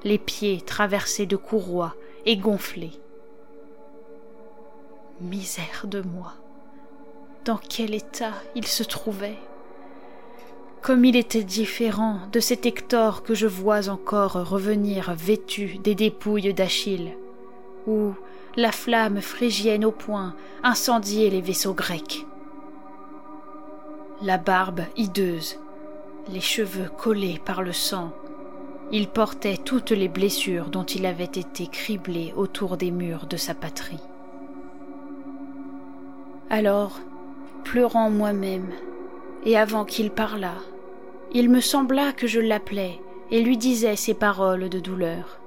les 0.03 0.19
pieds 0.19 0.61
traversés 0.61 1.25
de 1.25 1.35
courroies 1.35 1.95
et 2.27 2.37
gonflés. 2.37 2.99
Misère 5.19 5.85
de 5.85 6.01
moi. 6.01 6.33
Dans 7.43 7.57
quel 7.57 7.95
état 7.95 8.33
il 8.53 8.67
se 8.67 8.83
trouvait? 8.83 9.39
Comme 10.81 11.05
il 11.05 11.15
était 11.15 11.43
différent 11.43 12.19
de 12.31 12.39
cet 12.39 12.65
Hector 12.65 13.23
que 13.23 13.35
je 13.35 13.47
vois 13.47 13.89
encore 13.89 14.33
revenir 14.33 15.13
vêtu 15.13 15.77
des 15.83 15.95
dépouilles 15.95 16.53
d'Achille, 16.53 17.11
où 17.87 18.13
la 18.55 18.71
flamme 18.71 19.21
phrygienne 19.21 19.85
au 19.85 19.91
poing 19.91 20.33
incendiait 20.63 21.29
les 21.29 21.41
vaisseaux 21.41 21.73
grecs 21.73 22.25
la 24.21 24.37
barbe 24.37 24.81
hideuse, 24.97 25.57
les 26.31 26.41
cheveux 26.41 26.89
collés 26.97 27.41
par 27.43 27.63
le 27.63 27.73
sang. 27.73 28.11
Il 28.91 29.07
portait 29.07 29.57
toutes 29.57 29.91
les 29.91 30.07
blessures 30.07 30.69
dont 30.69 30.83
il 30.83 31.05
avait 31.05 31.23
été 31.23 31.65
criblé 31.67 32.33
autour 32.35 32.77
des 32.77 32.91
murs 32.91 33.25
de 33.25 33.37
sa 33.37 33.55
patrie. 33.55 34.03
Alors, 36.49 36.99
pleurant 37.63 38.09
moi-même, 38.09 38.67
et 39.43 39.57
avant 39.57 39.85
qu'il 39.85 40.11
parlât, 40.11 40.61
il 41.33 41.49
me 41.49 41.61
sembla 41.61 42.11
que 42.11 42.27
je 42.27 42.39
l'appelais 42.39 42.99
et 43.31 43.41
lui 43.41 43.57
disais 43.57 43.95
ces 43.95 44.13
paroles 44.13 44.69
de 44.69 44.79
douleur. 44.79 45.39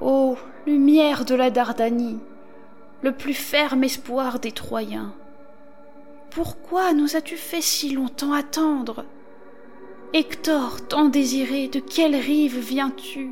Ô 0.00 0.36
lumière 0.66 1.24
de 1.24 1.34
la 1.34 1.50
Dardanie, 1.50 2.18
le 3.02 3.12
plus 3.12 3.34
ferme 3.34 3.84
espoir 3.84 4.38
des 4.40 4.52
Troyens, 4.52 5.14
pourquoi 6.30 6.92
nous 6.92 7.16
as-tu 7.16 7.36
fait 7.36 7.62
si 7.62 7.92
longtemps 7.92 8.32
attendre? 8.32 9.04
Hector, 10.12 10.86
tant 10.86 11.06
désiré, 11.06 11.68
de 11.68 11.80
quelle 11.80 12.14
rive 12.14 12.58
viens-tu? 12.58 13.30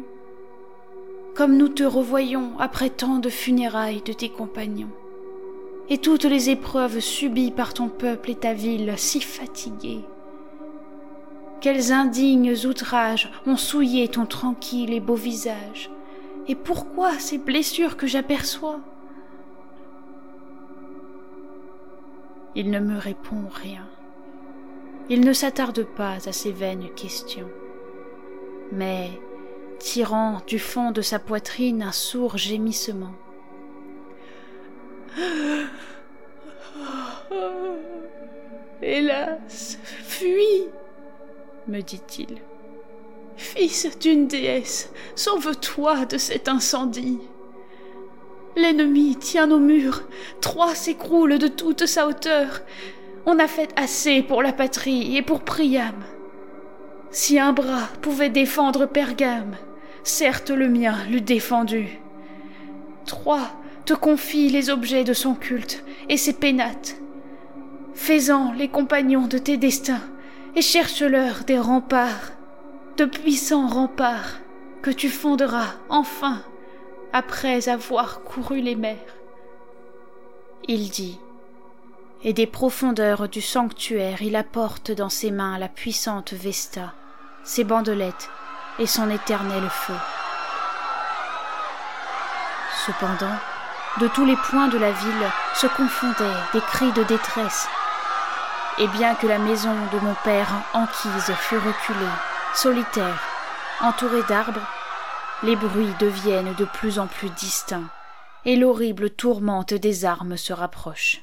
Comme 1.35 1.57
nous 1.57 1.69
te 1.69 1.83
revoyons 1.83 2.53
après 2.59 2.91
tant 2.91 3.19
de 3.19 3.29
funérailles 3.29 4.03
de 4.03 4.13
tes 4.13 4.29
compagnons, 4.29 4.91
et 5.89 5.99
toutes 5.99 6.25
les 6.25 6.51
épreuves 6.51 7.01
subies 7.01 7.51
par 7.51 7.75
ton 7.75 7.89
peuple 7.89 8.31
et 8.31 8.37
ta 8.37 8.55
ville 8.55 8.95
si 8.97 9.21
fatiguée. 9.21 10.05
Quels 11.61 11.93
indignes 11.93 12.55
outrages 12.67 13.31
ont 13.47 13.57
souillé 13.57 14.09
ton 14.09 14.27
tranquille 14.27 14.93
et 14.93 15.01
beau 15.01 15.15
visage, 15.15 15.91
et 16.47 16.55
pourquoi 16.55 17.19
ces 17.19 17.39
blessures 17.39 17.97
que 17.97 18.07
j'aperçois? 18.07 18.81
Il 22.55 22.71
ne 22.71 22.81
me 22.81 22.99
répond 22.99 23.45
rien. 23.51 23.89
Il 25.11 25.21
ne 25.21 25.33
s'attarde 25.33 25.85
pas 25.85 26.17
à 26.27 26.33
ces 26.33 26.53
vaines 26.53 26.89
questions. 26.95 27.49
Mais, 28.73 29.11
tirant 29.79 30.41
du 30.47 30.59
fond 30.59 30.91
de 30.93 31.03
sa 31.03 31.19
poitrine 31.19 31.83
un 31.83 31.93
sourd 31.93 32.39
gémissement, 32.39 33.15
Hélas, 38.83 39.79
fuis, 40.05 40.67
me 41.69 41.81
dit-il. 41.81 42.39
Fils 43.37 43.99
d'une 43.99 44.27
déesse, 44.27 44.91
sauve-toi 45.15 46.07
de 46.07 46.19
cet 46.19 46.49
incendie. 46.49 47.21
L'ennemi 48.57 49.17
tient 49.17 49.49
nos 49.49 49.59
murs, 49.59 50.05
Troie 50.41 50.75
s'écroule 50.75 51.39
de 51.39 51.49
toute 51.49 51.87
sa 51.87 52.07
hauteur. 52.07 52.63
On 53.27 53.39
a 53.39 53.49
fait 53.49 53.71
assez 53.77 54.23
pour 54.23 54.43
la 54.43 54.53
patrie 54.53 55.17
et 55.17 55.23
pour 55.23 55.41
Priam. 55.41 56.05
Si 57.11 57.39
un 57.39 57.53
bras 57.53 57.89
pouvait 58.03 58.31
défendre 58.31 58.87
Pergame, 58.87 59.57
certes 60.03 60.51
le 60.51 60.69
mien 60.69 60.97
l'eût 61.09 61.21
défendu. 61.21 62.01
Troie 63.07 63.51
te 63.85 63.95
confie 63.95 64.49
les 64.49 64.71
objets 64.71 65.05
de 65.05 65.13
son 65.13 65.35
culte 65.35 65.85
et 66.09 66.17
ses 66.17 66.33
pénates. 66.33 66.97
Fais-en 67.95 68.53
les 68.53 68.69
compagnons 68.69 69.27
de 69.27 69.39
tes 69.39 69.57
destins 69.57 70.03
et 70.57 70.63
cherche-leur 70.63 71.45
des 71.45 71.59
remparts, 71.59 72.33
de 72.97 73.05
puissants 73.05 73.69
remparts 73.69 74.41
que 74.83 74.91
tu 74.91 75.09
fonderas 75.09 75.75
enfin 75.89 76.43
après 77.13 77.69
avoir 77.69 78.23
couru 78.23 78.61
les 78.61 78.77
mers. 78.77 78.97
Il 80.67 80.91
dit, 80.91 81.19
et 82.23 82.33
des 82.33 82.47
profondeurs 82.47 83.29
du 83.29 83.41
sanctuaire 83.41 84.23
il 84.23 84.35
apporte 84.35 84.91
dans 84.91 85.11
ses 85.11 85.31
mains 85.31 85.59
la 85.59 85.69
puissante 85.69 86.33
Vesta, 86.33 86.95
ses 87.45 87.65
bandelettes 87.65 88.31
et 88.79 88.87
son 88.87 89.11
éternel 89.11 89.69
feu. 89.71 89.95
Cependant, 92.87 93.37
de 94.01 94.09
tous 94.09 94.25
les 94.25 94.37
points 94.37 94.69
de 94.69 94.79
la 94.79 94.91
ville 94.91 95.31
se 95.55 95.67
confondaient 95.67 96.41
des 96.53 96.61
cris 96.61 96.93
de 96.93 97.05
détresse. 97.05 97.69
Et 98.79 98.89
bien 98.89 99.15
que 99.15 99.27
la 99.27 99.39
maison 99.39 99.75
de 99.93 99.99
mon 100.01 100.15
père 100.25 100.49
enquise 100.73 101.33
fût 101.39 101.59
reculée, 101.59 102.15
solitaire, 102.55 103.23
entourée 103.81 104.23
d'arbres, 104.29 104.67
les 105.43 105.55
bruits 105.55 105.95
deviennent 106.01 106.55
de 106.55 106.65
plus 106.65 106.99
en 106.99 107.07
plus 107.07 107.31
distincts, 107.31 107.89
et 108.45 108.57
l'horrible 108.57 109.11
tourmente 109.11 109.75
des 109.75 110.05
armes 110.05 110.37
se 110.37 110.53
rapproche. 110.53 111.21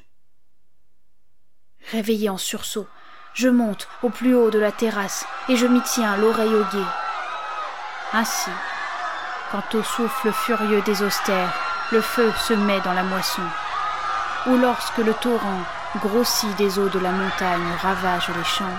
Réveillé 1.90 2.30
en 2.30 2.38
sursaut, 2.38 2.86
je 3.34 3.48
monte 3.48 3.88
au 4.02 4.08
plus 4.08 4.34
haut 4.34 4.50
de 4.50 4.58
la 4.58 4.72
terrasse 4.72 5.26
et 5.48 5.56
je 5.56 5.66
m'y 5.66 5.80
tiens 5.82 6.16
l'oreille 6.16 6.54
au 6.54 6.64
guet. 6.64 6.86
Ainsi, 8.12 8.50
quand 9.50 9.74
au 9.74 9.82
souffle 9.82 10.32
furieux 10.32 10.82
des 10.82 11.02
austères, 11.02 11.71
le 11.92 12.00
feu 12.00 12.32
se 12.38 12.54
met 12.54 12.80
dans 12.80 12.94
la 12.94 13.02
moisson, 13.02 13.42
ou 14.46 14.56
lorsque 14.56 14.98
le 14.98 15.12
torrent 15.12 15.60
grossi 16.00 16.46
des 16.56 16.78
eaux 16.78 16.88
de 16.88 16.98
la 16.98 17.12
montagne 17.12 17.68
ravage 17.82 18.30
les 18.34 18.44
champs, 18.44 18.78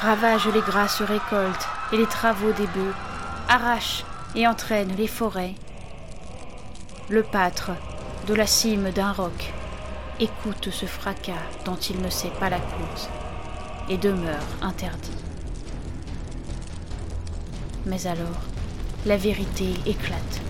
ravage 0.00 0.46
les 0.46 0.62
grasses 0.62 1.02
récoltes 1.02 1.68
et 1.92 1.98
les 1.98 2.06
travaux 2.06 2.52
des 2.52 2.66
bœufs, 2.68 2.94
arrache 3.50 4.02
et 4.34 4.46
entraîne 4.46 4.94
les 4.96 5.06
forêts, 5.06 5.54
le 7.10 7.22
pâtre, 7.22 7.72
de 8.26 8.34
la 8.34 8.46
cime 8.46 8.90
d'un 8.92 9.12
roc, 9.12 9.52
écoute 10.18 10.70
ce 10.70 10.86
fracas 10.86 11.32
dont 11.66 11.76
il 11.76 12.00
ne 12.00 12.10
sait 12.10 12.32
pas 12.40 12.48
la 12.48 12.60
cause 12.60 13.08
et 13.90 13.98
demeure 13.98 14.46
interdit. 14.62 15.16
Mais 17.84 18.06
alors, 18.06 18.40
la 19.04 19.16
vérité 19.16 19.74
éclate. 19.86 20.47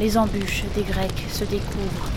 Les 0.00 0.16
embûches 0.16 0.62
des 0.76 0.82
Grecs 0.82 1.26
se 1.32 1.42
découvrent. 1.44 2.10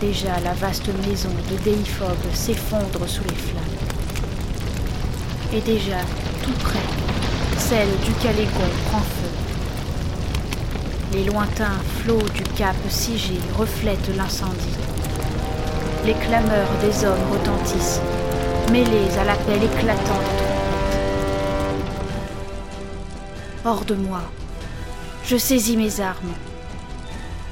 Déjà 0.00 0.38
la 0.44 0.52
vaste 0.52 0.88
maison 1.08 1.30
de 1.50 1.56
Déiphobe 1.64 2.32
s'effondre 2.32 3.08
sous 3.08 3.24
les 3.24 3.34
flammes. 3.34 3.64
Et 5.52 5.60
déjà, 5.60 5.98
tout 6.44 6.52
près, 6.62 6.78
celle 7.56 7.88
du 8.04 8.12
Calégon 8.22 8.70
prend 8.88 9.00
feu. 9.00 9.30
Les 11.12 11.24
lointains 11.24 11.80
flots 12.02 12.28
du 12.32 12.44
cap 12.56 12.76
Sigé 12.88 13.40
reflètent 13.58 14.16
l'incendie. 14.16 14.76
Les 16.06 16.14
clameurs 16.14 16.70
des 16.80 17.04
hommes 17.04 17.32
retentissent, 17.32 18.00
mêlées 18.70 19.18
à 19.18 19.24
l'appel 19.24 19.64
éclatant 19.64 20.20
des 20.20 20.36
trompettes. 20.36 20.98
Hors 23.64 23.84
de 23.84 23.94
moi, 23.96 24.20
je 25.28 25.36
saisis 25.36 25.76
mes 25.76 26.00
armes. 26.00 26.32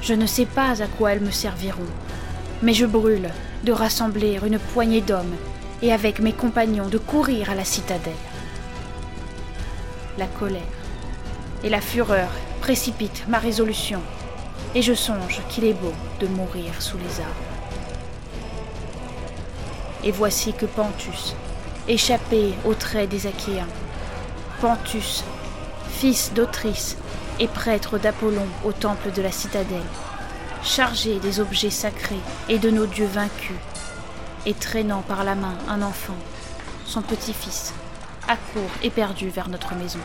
Je 0.00 0.14
ne 0.14 0.24
sais 0.24 0.46
pas 0.46 0.82
à 0.82 0.86
quoi 0.86 1.12
elles 1.12 1.20
me 1.20 1.30
serviront, 1.30 1.92
mais 2.62 2.72
je 2.72 2.86
brûle 2.86 3.28
de 3.64 3.72
rassembler 3.72 4.40
une 4.46 4.58
poignée 4.58 5.02
d'hommes 5.02 5.36
et 5.82 5.92
avec 5.92 6.20
mes 6.20 6.32
compagnons 6.32 6.88
de 6.88 6.96
courir 6.96 7.50
à 7.50 7.54
la 7.54 7.66
citadelle. 7.66 8.14
La 10.16 10.26
colère 10.26 10.62
et 11.62 11.68
la 11.68 11.82
fureur 11.82 12.30
précipitent 12.62 13.28
ma 13.28 13.38
résolution, 13.38 14.00
et 14.74 14.80
je 14.80 14.94
songe 14.94 15.42
qu'il 15.50 15.64
est 15.64 15.74
beau 15.74 15.92
de 16.20 16.28
mourir 16.28 16.80
sous 16.80 16.96
les 16.96 17.20
arbres. 17.20 17.34
Et 20.02 20.12
voici 20.12 20.54
que 20.54 20.64
Panthus, 20.64 21.34
échappé 21.88 22.54
aux 22.64 22.74
traits 22.74 23.10
des 23.10 23.26
Achéens, 23.26 23.68
Panthus, 24.62 25.24
fils 25.90 26.32
d'Autrice 26.32 26.96
et 27.38 27.48
prêtre 27.48 27.98
d'Apollon 27.98 28.46
au 28.64 28.72
temple 28.72 29.12
de 29.12 29.22
la 29.22 29.32
citadelle, 29.32 29.82
chargé 30.62 31.18
des 31.18 31.40
objets 31.40 31.70
sacrés 31.70 32.20
et 32.48 32.58
de 32.58 32.70
nos 32.70 32.86
dieux 32.86 33.06
vaincus, 33.06 33.56
et 34.46 34.54
traînant 34.54 35.02
par 35.02 35.24
la 35.24 35.34
main 35.34 35.54
un 35.68 35.82
enfant, 35.82 36.16
son 36.84 37.02
petit-fils, 37.02 37.74
accourt 38.28 38.70
éperdu 38.82 39.28
vers 39.28 39.48
notre 39.48 39.74
maison. 39.74 40.00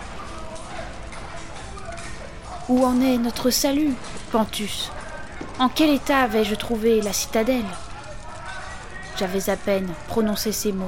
Où 2.70 2.86
en 2.86 3.02
est 3.02 3.17
notre 3.17 3.50
salut, 3.50 3.94
Panthus 4.32 4.89
En 5.60 5.70
quel 5.70 5.89
état 5.89 6.20
avais-je 6.20 6.56
trouvé 6.56 7.02
la 7.02 7.13
citadelle? 7.13 7.65
J'avais 9.17 9.50
à 9.50 9.58
peine 9.58 9.91
prononcé 10.08 10.52
ces 10.52 10.72
mots 10.72 10.86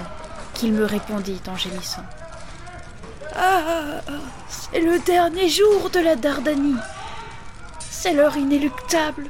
qu'il 0.53 0.73
me 0.73 0.85
répondit 0.85 1.41
en 1.47 1.57
gémissant. 1.57 2.03
Ah, 3.35 4.01
c'est 4.47 4.79
le 4.79 4.99
dernier 4.99 5.49
jour 5.49 5.89
de 5.89 5.99
la 5.99 6.15
Dardanie. 6.15 6.75
C'est 7.79 8.13
l'heure 8.13 8.37
inéluctable. 8.37 9.27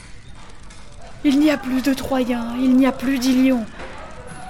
Il 1.23 1.39
n'y 1.39 1.51
a 1.51 1.57
plus 1.57 1.81
de 1.81 1.93
Troyens, 1.93 2.53
il 2.59 2.75
n'y 2.75 2.85
a 2.85 2.91
plus 2.91 3.17
d'Ilion. 3.17 3.65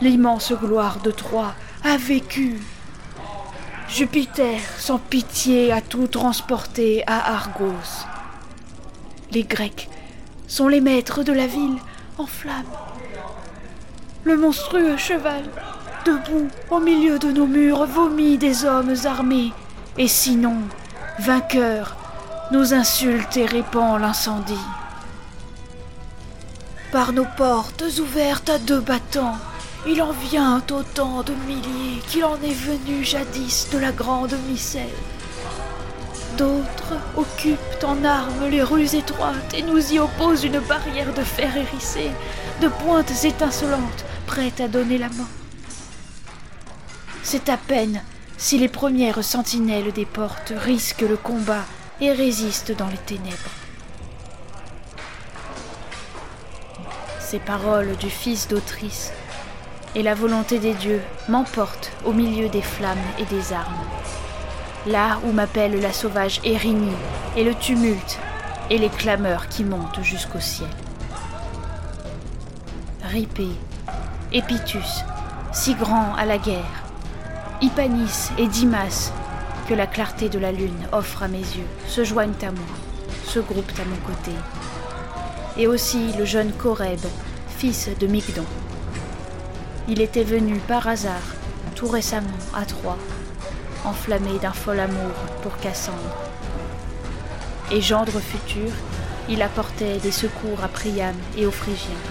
L'immense 0.02 0.54
gloire 0.54 1.00
de 1.02 1.12
Troie 1.12 1.54
a 1.84 1.98
vécu. 1.98 2.60
Jupiter, 3.88 4.60
sans 4.80 4.98
pitié, 4.98 5.72
a 5.72 5.82
tout 5.82 6.08
transporté 6.08 7.04
à 7.06 7.34
Argos. 7.36 8.08
Les 9.32 9.44
Grecs 9.44 9.88
sont 10.48 10.68
les 10.68 10.82
maîtres 10.82 11.24
de 11.24 11.34
la 11.34 11.46
ville 11.46 11.78
en 12.18 12.26
flammes. 12.26 12.64
Le 14.24 14.36
monstrueux 14.36 14.98
cheval, 14.98 15.44
debout 16.06 16.50
au 16.70 16.80
milieu 16.80 17.20
de 17.20 17.32
nos 17.32 17.48
murs, 17.48 17.86
vomit 17.86 18.38
des 18.38 18.66
hommes 18.66 18.96
armés, 19.06 19.54
et 19.98 20.08
sinon, 20.08 20.58
vainqueur, 21.20 21.96
nous 22.52 22.74
insulte 22.74 23.38
et 23.38 23.46
répand 23.46 24.00
l'incendie. 24.00 24.54
Par 26.92 27.14
nos 27.14 27.26
portes 27.38 27.84
ouvertes 28.00 28.50
à 28.50 28.60
deux 28.60 28.80
battants, 28.80 29.38
il 29.88 30.02
en 30.02 30.12
vient 30.12 30.62
autant 30.72 31.24
de 31.24 31.34
milliers 31.48 32.02
qu'il 32.08 32.24
en 32.24 32.36
est 32.36 32.54
venu 32.54 33.04
jadis 33.04 33.70
de 33.72 33.78
la 33.78 33.92
grande 33.92 34.36
Mycène. 34.48 34.88
D'autres 36.38 36.98
occupent 37.18 37.84
en 37.84 38.04
armes 38.04 38.50
les 38.50 38.64
rues 38.64 38.96
étroites 38.96 39.54
et 39.54 39.62
nous 39.62 39.94
y 39.94 40.00
opposent 40.00 40.44
une 40.44 40.60
barrière 40.60 41.14
de 41.14 41.22
fer 41.22 41.56
hérissée, 41.56 42.12
de 42.62 42.68
pointes 42.68 43.24
étincelantes, 43.24 44.06
prêtes 44.26 44.62
à 44.62 44.68
donner 44.68 44.98
la 44.98 45.10
mort. 45.10 45.43
C'est 47.24 47.48
à 47.48 47.58
peine 47.58 48.02
si 48.38 48.58
les 48.58 48.68
premières 48.68 49.24
sentinelles 49.24 49.94
des 49.94 50.06
portes 50.06 50.54
risquent 50.56 51.02
le 51.08 51.16
combat 51.16 51.64
et 52.02 52.12
résistent 52.12 52.76
dans 52.76 52.90
les 52.90 52.98
ténèbres. 52.98 53.38
Ces 57.22 57.40
paroles 57.40 57.96
du 57.96 58.10
fils 58.10 58.50
d'Autrice 58.50 59.12
et 59.96 60.04
la 60.04 60.14
volonté 60.14 60.60
des 60.60 60.74
dieux 60.74 61.02
m'emportent 61.30 61.92
au 62.06 62.12
milieu 62.12 62.50
des 62.50 62.62
flammes 62.62 62.98
et 63.18 63.26
des 63.26 63.54
armes, 63.54 63.86
là 64.86 65.18
où 65.26 65.32
m'appelle 65.32 65.80
la 65.80 65.94
sauvage 65.94 66.42
Érynie 66.44 66.98
et 67.38 67.44
le 67.44 67.56
tumulte 67.56 68.20
et 68.70 68.78
les 68.78 68.90
clameurs 68.90 69.48
qui 69.48 69.64
montent 69.64 70.04
jusqu'au 70.04 70.42
ciel. 70.42 70.70
Ripé, 73.04 73.48
Épitus, 74.32 75.04
si 75.54 75.74
grand 75.76 76.14
à 76.16 76.26
la 76.26 76.38
guerre, 76.38 76.83
Hypanis 77.64 78.30
et 78.38 78.48
Dimas, 78.48 79.14
que 79.70 79.74
la 79.74 79.88
clarté 79.88 80.28
de 80.28 80.38
la 80.38 80.52
lune 80.52 80.86
offre 80.92 81.24
à 81.24 81.30
mes 81.30 81.38
yeux, 81.38 81.70
se 81.88 82.04
joignent 82.04 82.34
à 82.42 82.52
moi, 82.52 82.76
se 83.24 83.40
groupent 83.40 83.80
à 83.80 83.86
mon 83.86 83.96
côté, 84.06 84.34
et 85.56 85.66
aussi 85.66 86.12
le 86.18 86.26
jeune 86.26 86.52
Coreb, 86.52 87.00
fils 87.48 87.88
de 87.98 88.06
Mygdon. 88.06 88.44
Il 89.88 90.02
était 90.02 90.26
venu 90.26 90.58
par 90.68 90.90
hasard, 90.90 91.24
tout 91.74 91.88
récemment, 91.88 92.28
à 92.54 92.66
Troie, 92.66 92.98
enflammé 93.86 94.40
d'un 94.42 94.52
fol 94.52 94.82
amour 94.82 95.14
pour 95.42 95.56
Cassandre. 95.60 96.18
Et 97.72 97.80
gendre 97.80 98.20
futur, 98.20 98.74
il 99.30 99.42
apportait 99.42 100.00
des 100.00 100.12
secours 100.12 100.62
à 100.62 100.68
Priam 100.68 101.16
et 101.38 101.46
aux 101.46 101.52
Phrygiens. 101.52 102.04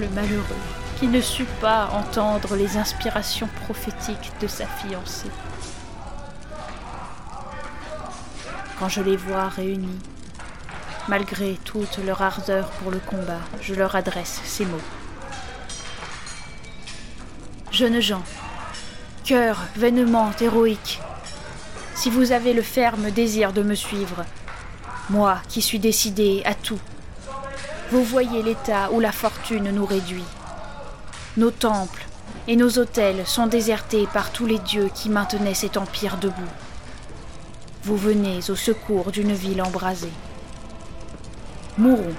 Le 0.00 0.08
malheureux, 0.08 0.83
qui 1.04 1.10
ne 1.10 1.20
sut 1.20 1.44
pas 1.60 1.90
entendre 1.92 2.56
les 2.56 2.78
inspirations 2.78 3.50
prophétiques 3.66 4.32
de 4.40 4.46
sa 4.46 4.64
fiancée. 4.64 5.28
Quand 8.78 8.88
je 8.88 9.02
les 9.02 9.18
vois 9.18 9.50
réunis, 9.50 9.98
malgré 11.06 11.58
toute 11.62 11.98
leur 11.98 12.22
ardeur 12.22 12.70
pour 12.70 12.90
le 12.90 13.00
combat, 13.00 13.40
je 13.60 13.74
leur 13.74 13.94
adresse 13.96 14.40
ces 14.46 14.64
mots. 14.64 14.80
Jeunes 17.70 18.00
gens, 18.00 18.22
cœur 19.24 19.60
vainement 19.76 20.32
héroïque, 20.40 21.02
si 21.94 22.08
vous 22.08 22.32
avez 22.32 22.54
le 22.54 22.62
ferme 22.62 23.10
désir 23.10 23.52
de 23.52 23.62
me 23.62 23.74
suivre, 23.74 24.24
moi 25.10 25.42
qui 25.50 25.60
suis 25.60 25.80
décidé 25.80 26.40
à 26.46 26.54
tout, 26.54 26.80
vous 27.90 28.04
voyez 28.04 28.42
l'état 28.42 28.90
où 28.90 29.00
la 29.00 29.12
fortune 29.12 29.70
nous 29.70 29.84
réduit. 29.84 30.24
Nos 31.36 31.50
temples 31.50 32.06
et 32.46 32.54
nos 32.54 32.78
autels 32.78 33.26
sont 33.26 33.48
désertés 33.48 34.06
par 34.12 34.30
tous 34.30 34.46
les 34.46 34.60
dieux 34.60 34.88
qui 34.94 35.10
maintenaient 35.10 35.54
cet 35.54 35.76
empire 35.76 36.16
debout. 36.16 36.52
Vous 37.82 37.96
venez 37.96 38.38
au 38.48 38.54
secours 38.54 39.10
d'une 39.10 39.32
ville 39.32 39.60
embrasée. 39.60 40.12
Mourons. 41.76 42.14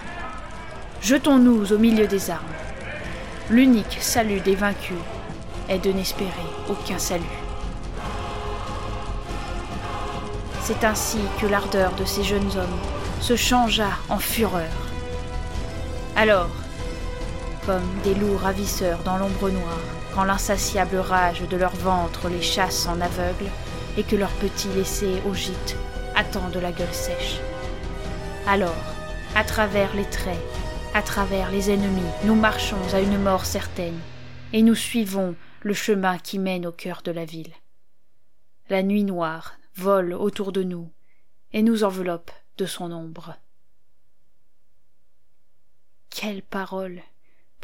Jetons-nous 1.01 1.71
au 1.71 1.77
milieu 1.77 2.07
des 2.07 2.29
armes. 2.29 2.43
L'unique 3.49 3.99
salut 4.01 4.41
des 4.41 4.55
vaincus 4.55 4.97
est 5.69 5.79
de 5.79 5.93
n'espérer 5.93 6.29
aucun 6.69 6.99
salut. 6.99 7.23
C'est 10.61 10.83
ainsi 10.83 11.19
que 11.39 11.45
l'ardeur 11.45 11.93
de 11.93 12.03
ces 12.03 12.23
jeunes 12.23 12.51
hommes 12.57 12.79
se 13.21 13.37
changea 13.37 13.91
en 14.09 14.17
fureur. 14.17 14.73
Alors, 16.17 16.49
des 18.03 18.13
loups 18.13 18.37
ravisseurs 18.37 19.03
dans 19.03 19.17
l'ombre 19.17 19.49
noire, 19.49 19.79
quand 20.13 20.23
l'insatiable 20.23 20.97
rage 20.97 21.41
de 21.41 21.57
leur 21.57 21.75
ventre 21.75 22.29
les 22.29 22.41
chasse 22.41 22.87
en 22.87 23.01
aveugle, 23.01 23.49
et 23.97 24.03
que 24.03 24.15
leurs 24.15 24.33
petits 24.33 24.69
laissés 24.69 25.21
au 25.27 25.33
gîte 25.33 25.75
attendent 26.15 26.57
la 26.61 26.71
gueule 26.71 26.93
sèche. 26.93 27.39
Alors, 28.47 28.85
à 29.35 29.43
travers 29.43 29.95
les 29.95 30.05
traits, 30.05 30.39
à 30.93 31.01
travers 31.01 31.49
les 31.51 31.71
ennemis, 31.71 32.01
nous 32.25 32.35
marchons 32.35 32.81
à 32.93 32.99
une 32.99 33.21
mort 33.21 33.45
certaine, 33.45 33.99
et 34.53 34.61
nous 34.61 34.75
suivons 34.75 35.35
le 35.61 35.73
chemin 35.73 36.17
qui 36.19 36.37
mène 36.37 36.67
au 36.67 36.71
cœur 36.71 37.01
de 37.03 37.11
la 37.11 37.25
ville. 37.25 37.53
La 38.69 38.83
nuit 38.83 39.03
noire 39.03 39.55
vole 39.75 40.13
autour 40.13 40.51
de 40.51 40.63
nous 40.63 40.89
et 41.53 41.63
nous 41.63 41.83
enveloppe 41.83 42.31
de 42.57 42.65
son 42.65 42.91
ombre. 42.91 43.35
Quelle 46.09 46.43
parole 46.43 47.01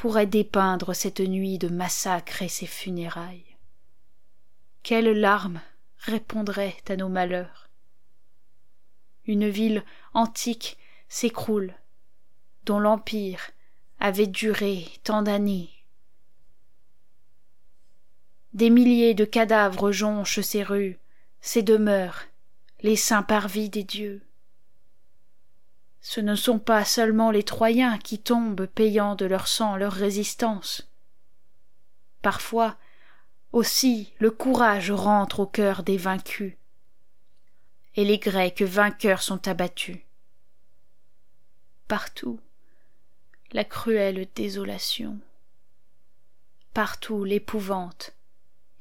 pourrait 0.02 0.26
dépeindre 0.26 0.96
cette 0.96 1.20
nuit 1.20 1.60
de 1.60 1.68
massacre 1.68 2.42
et 2.42 2.48
ses 2.48 2.66
funérailles 2.66 3.56
Quelles 4.82 5.12
larmes 5.12 5.62
répondraient 6.00 6.76
à 6.90 6.96
nos 6.96 7.08
malheurs 7.08 7.70
Une 9.26 9.48
ville 9.48 9.84
antique 10.16 10.80
s'écroule, 11.08 11.76
dont 12.66 12.80
l'empire 12.80 13.52
avait 14.00 14.26
duré 14.26 14.88
tant 15.04 15.22
d'années. 15.22 15.70
Des 18.54 18.72
milliers 18.72 19.14
de 19.14 19.24
cadavres 19.24 19.92
jonchent 19.92 20.42
ces 20.42 20.64
rues, 20.64 20.98
ces 21.42 21.62
demeures, 21.62 22.24
les 22.82 22.96
saints 22.96 23.22
parvis 23.22 23.70
des 23.70 23.84
dieux. 23.84 24.24
Ce 26.02 26.20
ne 26.20 26.36
sont 26.36 26.60
pas 26.60 26.84
seulement 26.84 27.32
les 27.32 27.44
Troyens 27.44 27.98
qui 28.00 28.20
tombent 28.20 28.66
payant 28.66 29.16
de 29.16 29.26
leur 29.26 29.48
sang 29.48 29.76
leur 29.76 29.94
résistance. 29.94 30.90
Parfois 32.22 32.78
aussi 33.52 34.14
le 34.20 34.32
courage 34.32 34.92
rentre 34.92 35.42
au 35.42 35.46
cœur 35.46 35.84
des 35.84 35.98
vaincus, 35.98 36.56
et 37.96 38.06
les 38.06 38.18
Grecs 38.18 38.62
vainqueurs 38.62 39.22
sont 39.22 39.48
abattus. 39.48 40.00
Partout 41.88 42.40
la 43.54 43.66
cruelle 43.66 44.28
désolation, 44.34 45.20
partout 46.74 47.26
l'épouvante 47.26 48.14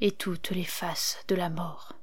et 0.01 0.13
toutes 0.13 0.51
les 0.51 0.65
faces 0.65 1.19
de 1.27 1.35
la 1.35 1.51
mort. 1.51 2.00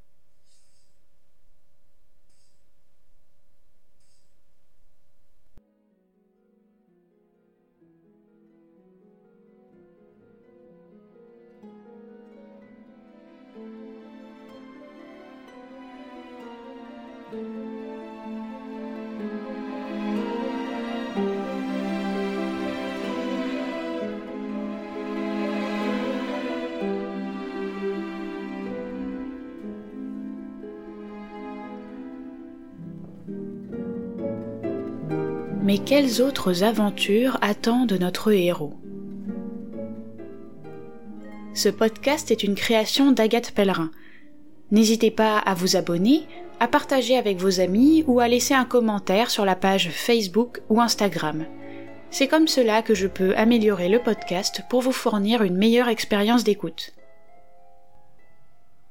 Mais 35.68 35.80
quelles 35.80 36.22
autres 36.22 36.64
aventures 36.64 37.38
attendent 37.42 37.98
notre 38.00 38.32
héros? 38.32 38.74
Ce 41.54 41.68
podcast 41.68 42.32
est 42.32 42.44
une 42.44 42.56
création 42.56 43.12
d'Agathe 43.12 43.52
Pellerin. 43.52 43.92
N'hésitez 44.72 45.12
pas 45.12 45.38
à 45.38 45.54
vous 45.56 45.76
abonner, 45.76 46.22
à 46.60 46.68
partager 46.68 47.18
avec 47.18 47.38
vos 47.38 47.60
amis 47.60 48.04
ou 48.08 48.20
à 48.20 48.28
laisser 48.28 48.54
un 48.54 48.66
commentaire 48.66 49.30
sur 49.30 49.46
la 49.46 49.56
page 49.56 49.90
Facebook 49.90 50.62
ou 50.70 50.82
Instagram. 50.82 51.46
C'est 52.10 52.28
comme 52.28 52.48
cela 52.48 52.82
que 52.82 52.96
je 52.96 53.08
peux 53.08 53.36
améliorer 53.36 53.90
le 53.90 54.00
podcast 54.00 54.64
pour 54.70 54.82
vous 54.82 54.92
fournir 54.92 55.44
une 55.44 55.58
meilleure 55.58 55.90
expérience 55.90 56.44
d'écoute. 56.44 56.94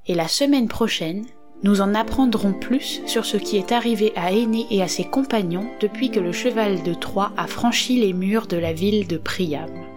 Et 0.06 0.14
la 0.14 0.28
semaine 0.28 0.68
prochaine, 0.68 1.24
nous 1.62 1.80
en 1.80 1.94
apprendrons 1.94 2.52
plus 2.52 3.00
sur 3.06 3.24
ce 3.24 3.36
qui 3.36 3.56
est 3.56 3.72
arrivé 3.72 4.12
à 4.14 4.32
Aîné 4.32 4.66
et 4.70 4.82
à 4.82 4.88
ses 4.88 5.04
compagnons 5.04 5.68
depuis 5.80 6.10
que 6.10 6.20
le 6.20 6.32
cheval 6.32 6.82
de 6.82 6.94
Troie 6.94 7.32
a 7.36 7.46
franchi 7.46 7.98
les 7.98 8.12
murs 8.12 8.46
de 8.46 8.58
la 8.58 8.72
ville 8.72 9.08
de 9.08 9.16
Priam. 9.16 9.95